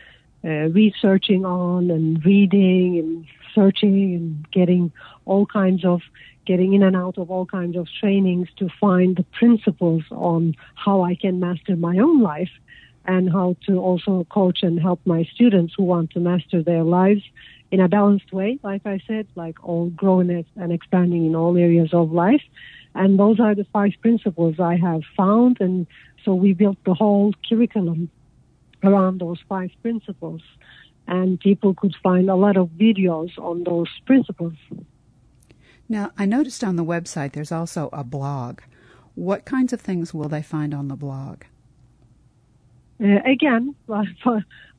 uh, 0.45 0.69
researching 0.71 1.45
on 1.45 1.91
and 1.91 2.25
reading 2.25 2.99
and 2.99 3.27
searching 3.55 4.15
and 4.15 4.51
getting 4.51 4.93
all 5.25 5.47
kinds 5.47 5.85
of 5.85 6.03
getting 6.45 6.75
in 6.75 6.83
and 6.83 6.97
out 6.97 7.17
of 7.17 7.31
all 7.31 7.47
kinds 7.47 7.77
of 7.77 7.87
trainings 8.01 8.49
to 8.57 8.69
find 8.81 9.17
the 9.17 9.23
principles 9.39 10.03
on 10.11 10.55
how 10.75 11.03
I 11.03 11.15
can 11.15 11.41
master 11.41 11.77
my 11.77 11.97
own 11.99 12.21
life 12.21 12.51
and 13.07 13.31
how 13.33 13.57
to 13.67 13.79
also 13.79 14.25
coach 14.31 14.63
and 14.63 14.81
help 14.81 15.01
my 15.05 15.25
students 15.35 15.75
who 15.77 15.85
want 15.85 16.11
to 16.11 16.21
master 16.21 16.63
their 16.63 16.83
lives 16.83 17.23
in 17.71 17.81
a 17.81 17.89
balanced 17.89 18.33
way, 18.33 18.59
like 18.63 18.83
I 18.87 19.01
said, 19.07 19.27
like 19.35 19.63
all 19.65 19.91
growing 19.91 20.45
and 20.57 20.73
expanding 20.73 21.27
in 21.27 21.35
all 21.35 21.57
areas 21.57 21.93
of 21.93 22.13
life. 22.13 22.43
And 22.95 23.19
those 23.19 23.41
are 23.41 23.55
the 23.55 23.67
five 23.73 23.93
principles 24.01 24.61
I 24.61 24.77
have 24.77 25.03
found. 25.17 25.61
And 25.61 25.87
so 26.25 26.35
we 26.35 26.53
built 26.53 26.79
the 26.85 26.95
whole 26.95 27.35
curriculum 27.49 28.11
around 28.85 29.21
those 29.21 29.39
five 29.49 29.71
principles. 29.83 30.43
And 31.07 31.39
people 31.39 31.75
could 31.75 31.95
find 32.03 32.31
a 32.31 32.35
lot 32.35 32.57
of 32.57 32.69
videos 32.71 33.37
on 33.39 33.65
those 33.65 33.89
principles. 34.07 34.55
Now, 35.89 36.13
I 36.17 36.25
noticed 36.25 36.65
on 36.65 36.77
the 36.77 36.85
website 36.85 37.33
there's 37.33 37.53
also 37.53 37.91
a 37.93 38.05
blog. 38.05 38.61
What 39.15 39.45
kinds 39.45 39.73
of 39.73 39.81
things 39.81 40.15
will 40.15 40.29
they 40.29 40.43
find 40.43 40.73
on 40.73 40.89
the 40.89 40.97
blog? 40.97 41.43
Uh, 43.03 43.19
again, 43.25 43.75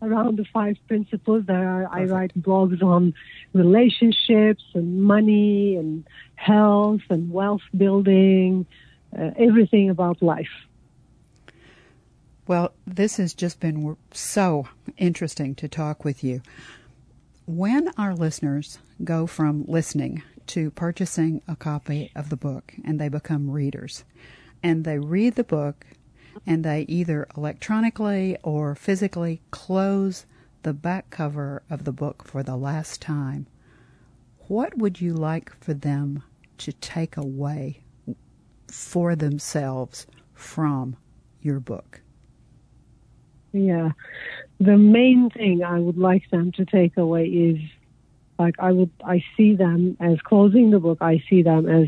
around 0.01 0.37
the 0.37 0.45
five 0.53 0.77
principles, 0.87 1.45
there 1.45 1.67
are, 1.67 1.87
I 1.91 2.05
write 2.05 2.33
blogs 2.41 2.81
on 2.81 3.13
relationships 3.53 4.63
and 4.73 5.03
money 5.03 5.75
and 5.75 6.05
health 6.35 7.01
and 7.09 7.31
wealth 7.31 7.61
building, 7.75 8.65
uh, 9.17 9.31
everything 9.37 9.89
about 9.89 10.21
life. 10.21 10.49
Well, 12.47 12.73
this 12.85 13.17
has 13.17 13.33
just 13.33 13.59
been 13.59 13.97
so 14.11 14.67
interesting 14.97 15.55
to 15.55 15.67
talk 15.67 16.05
with 16.05 16.23
you. 16.23 16.43
When 17.47 17.89
our 17.97 18.13
listeners 18.13 18.77
go 19.03 19.25
from 19.25 19.65
listening 19.67 20.21
to 20.47 20.69
purchasing 20.69 21.41
a 21.47 21.55
copy 21.55 22.11
of 22.15 22.29
the 22.29 22.37
book 22.37 22.75
and 22.83 23.01
they 23.01 23.09
become 23.09 23.49
readers, 23.49 24.03
and 24.61 24.83
they 24.83 24.99
read 24.99 25.35
the 25.35 25.43
book 25.43 25.87
and 26.45 26.63
they 26.63 26.81
either 26.87 27.27
electronically 27.35 28.37
or 28.43 28.75
physically 28.75 29.41
close 29.49 30.27
the 30.61 30.73
back 30.73 31.09
cover 31.09 31.63
of 31.69 31.83
the 31.83 31.91
book 31.91 32.23
for 32.27 32.43
the 32.43 32.55
last 32.55 33.01
time, 33.01 33.47
what 34.47 34.77
would 34.77 35.01
you 35.01 35.13
like 35.13 35.51
for 35.63 35.73
them 35.73 36.21
to 36.59 36.71
take 36.73 37.17
away 37.17 37.81
for 38.67 39.15
themselves 39.15 40.05
from 40.35 40.95
your 41.41 41.59
book? 41.59 42.01
Yeah. 43.55 43.91
The 44.59 44.77
main 44.77 45.29
thing 45.29 45.63
I 45.63 45.79
would 45.79 45.97
like 45.97 46.29
them 46.29 46.51
to 46.53 46.65
take 46.65 46.97
away 46.97 47.25
is 47.25 47.59
like 48.37 48.55
I 48.59 48.73
would 48.73 48.91
I 49.03 49.23
see 49.37 49.55
them 49.55 49.95
as 50.01 50.19
closing 50.21 50.71
the 50.71 50.79
book, 50.79 50.97
I 50.99 51.23
see 51.29 51.41
them 51.41 51.67
as 51.69 51.87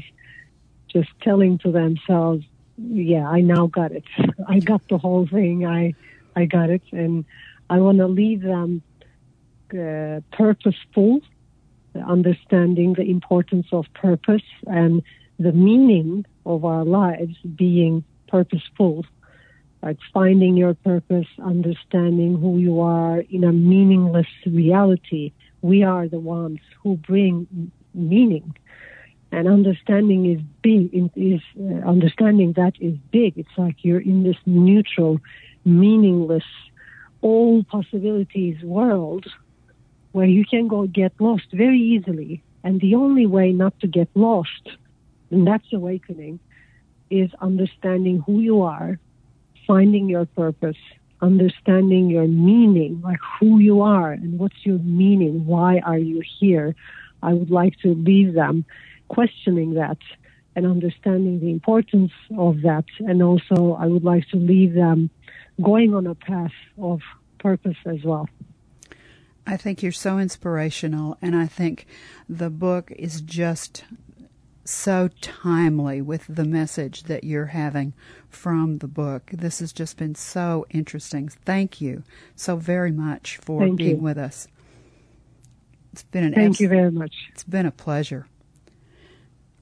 just 0.88 1.10
telling 1.22 1.58
to 1.60 1.72
themselves, 1.72 2.46
Yeah, 2.78 3.28
I 3.28 3.42
now 3.42 3.68
got 3.68 3.92
it. 3.92 4.06
I 4.48 4.60
got 4.60 4.82
the 4.88 4.98
whole 4.98 5.28
thing. 5.28 5.66
I 5.66 5.94
I 6.38 6.46
got 6.46 6.70
it 6.70 6.84
and 6.94 7.26
I 7.70 7.80
want 7.80 7.98
to 7.98 8.08
leave 8.08 8.42
them 8.44 8.82
uh, 9.74 10.22
purposeful, 10.32 11.20
understanding 11.96 12.94
the 12.94 13.10
importance 13.10 13.68
of 13.74 13.86
purpose 13.94 14.50
and 14.68 15.04
the 15.38 15.52
meaning 15.52 16.26
of 16.46 16.64
our 16.64 16.86
lives 16.86 17.36
being 17.58 18.06
purposeful 18.30 19.06
like 19.88 20.00
finding 20.14 20.58
your 20.58 20.74
purpose, 20.74 21.28
understanding 21.42 22.38
who 22.42 22.58
you 22.58 22.82
are 22.82 23.20
in 23.30 23.46
a 23.46 23.54
meaningless 23.54 24.28
reality. 24.46 25.32
We 25.62 25.82
are 25.84 26.10
the 26.10 26.20
ones 26.20 26.60
who 26.84 26.98
bring 26.98 27.72
meaning. 27.94 28.54
And 29.32 29.48
understanding 29.48 30.22
is 30.34 30.42
big, 30.62 30.84
is 31.16 31.42
uh, 31.58 31.88
understanding 31.88 32.52
that 32.58 32.74
is 32.82 32.96
big. 33.12 33.38
It's 33.38 33.58
like 33.58 33.78
you're 33.86 34.02
in 34.02 34.24
this 34.24 34.36
neutral, 34.46 35.22
meaningless, 35.64 36.50
all 37.22 37.64
possibilities 37.64 38.62
world 38.62 39.26
where 40.12 40.32
you 40.38 40.44
can 40.54 40.68
go 40.68 40.86
get 40.86 41.14
lost 41.18 41.48
very 41.54 41.80
easily. 41.80 42.44
And 42.66 42.82
the 42.82 42.96
only 42.96 43.26
way 43.26 43.54
not 43.54 43.80
to 43.80 43.88
get 43.88 44.10
lost, 44.16 44.64
and 45.32 45.48
that's 45.48 45.72
awakening, 45.72 46.42
is 47.10 47.30
understanding 47.40 48.22
who 48.26 48.42
you 48.42 48.64
are, 48.64 49.00
finding 49.68 50.10
your 50.10 50.26
purpose, 50.26 50.78
understanding 51.22 52.10
your 52.10 52.28
meaning, 52.28 53.02
like 53.04 53.20
who 53.40 53.60
you 53.60 53.82
are 53.82 54.12
and 54.12 54.40
what's 54.40 54.66
your 54.66 54.80
meaning, 54.80 55.46
why 55.46 55.80
are 55.80 55.98
you 55.98 56.24
here. 56.40 56.76
I 57.22 57.34
would 57.34 57.52
like 57.52 57.78
to 57.82 57.94
leave 57.94 58.34
them 58.34 58.66
questioning 59.10 59.74
that 59.74 59.98
and 60.56 60.66
understanding 60.66 61.40
the 61.40 61.52
importance 61.52 62.12
of 62.38 62.62
that. 62.62 62.86
And 63.00 63.22
also, 63.22 63.78
I 63.80 63.86
would 63.86 64.04
like 64.04 64.28
to 64.30 64.38
leave 64.38 64.74
them 64.74 65.10
going 65.62 65.94
on 65.94 66.08
a 66.08 66.16
path 66.16 66.54
of 66.82 67.02
purpose 67.40 67.78
as 67.86 68.04
well. 68.04 68.28
I 69.46 69.56
think 69.56 69.82
you're 69.82 69.92
so 69.92 70.20
inspirational, 70.20 71.18
and 71.22 71.36
I 71.36 71.46
think 71.46 71.88
the 72.28 72.50
book 72.50 72.92
is 72.92 73.22
just 73.22 73.86
so 74.68 75.10
timely 75.22 76.02
with 76.02 76.26
the 76.28 76.46
message 76.46 77.04
that 77.04 77.24
you're 77.24 77.48
having 77.48 77.94
from 78.30 78.80
the 78.80 78.88
book. 78.88 79.32
This 79.34 79.60
has 79.60 79.72
just 79.72 79.98
been 79.98 80.16
so 80.16 80.66
interesting. 80.70 81.30
Thank 81.30 81.80
you 81.82 82.04
so 82.36 82.56
very 82.56 82.92
much 82.92 83.38
for 83.38 83.62
Thank 83.62 83.78
being 83.78 83.98
you. 83.98 84.04
with 84.04 84.18
us. 84.18 84.48
It's 85.94 86.04
been 86.04 86.26
an 86.26 86.34
Thank 86.34 86.50
abs- 86.52 86.60
you 86.60 86.70
very 86.70 86.92
much. 86.92 87.14
It's 87.32 87.44
been 87.44 87.66
a 87.66 87.72
pleasure. 87.72 88.28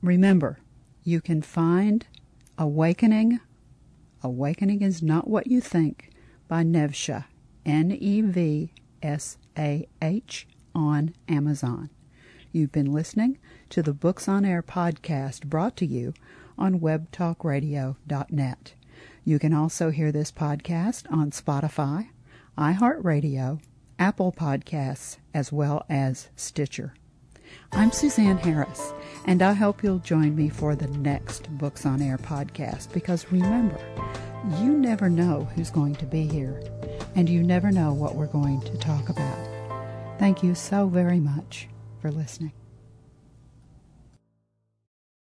Remember, 0.01 0.59
you 1.03 1.21
can 1.21 1.41
find 1.41 2.05
Awakening. 2.57 3.39
Awakening 4.23 4.81
is 4.81 5.03
not 5.03 5.27
what 5.27 5.47
you 5.47 5.61
think 5.61 6.09
by 6.47 6.63
Nevsah, 6.63 7.25
N 7.65 7.91
E 7.91 8.21
V 8.21 8.73
S 9.01 9.37
A 9.57 9.87
H, 10.01 10.47
on 10.73 11.13
Amazon. 11.27 11.89
You've 12.55 12.71
been 12.71 12.93
listening 12.93 13.37
to 13.71 13.83
the 13.83 13.91
Books 13.91 14.29
on 14.29 14.45
Air 14.45 14.63
podcast 14.63 15.43
brought 15.43 15.75
to 15.75 15.85
you 15.85 16.13
on 16.57 16.79
webtalkradio.net. 16.79 18.73
You 19.25 19.39
can 19.39 19.53
also 19.53 19.91
hear 19.91 20.13
this 20.13 20.31
podcast 20.31 21.11
on 21.11 21.31
Spotify, 21.31 22.07
iHeartRadio, 22.57 23.59
Apple 23.99 24.31
Podcasts, 24.31 25.17
as 25.33 25.51
well 25.51 25.85
as 25.89 26.29
Stitcher. 26.37 26.93
I'm 27.73 27.91
Suzanne 27.91 28.37
Harris, 28.37 28.93
and 29.25 29.41
I 29.41 29.51
hope 29.51 29.83
you'll 29.83 29.99
join 29.99 30.33
me 30.33 30.47
for 30.47 30.77
the 30.77 30.87
next 30.87 31.49
Books 31.57 31.85
on 31.85 32.01
Air 32.01 32.17
podcast 32.17 32.93
because 32.93 33.29
remember, 33.33 33.81
you 34.61 34.71
never 34.77 35.09
know 35.09 35.43
who's 35.55 35.71
going 35.71 35.95
to 35.95 36.05
be 36.05 36.25
here, 36.25 36.63
and 37.15 37.27
you 37.27 37.43
never 37.43 37.69
know 37.69 37.91
what 37.91 38.15
we're 38.15 38.27
going 38.27 38.61
to 38.61 38.77
talk 38.77 39.09
about. 39.09 40.19
Thank 40.19 40.41
you 40.41 40.55
so 40.55 40.87
very 40.87 41.19
much 41.19 41.67
for 42.05 42.11
listening. 42.11 42.64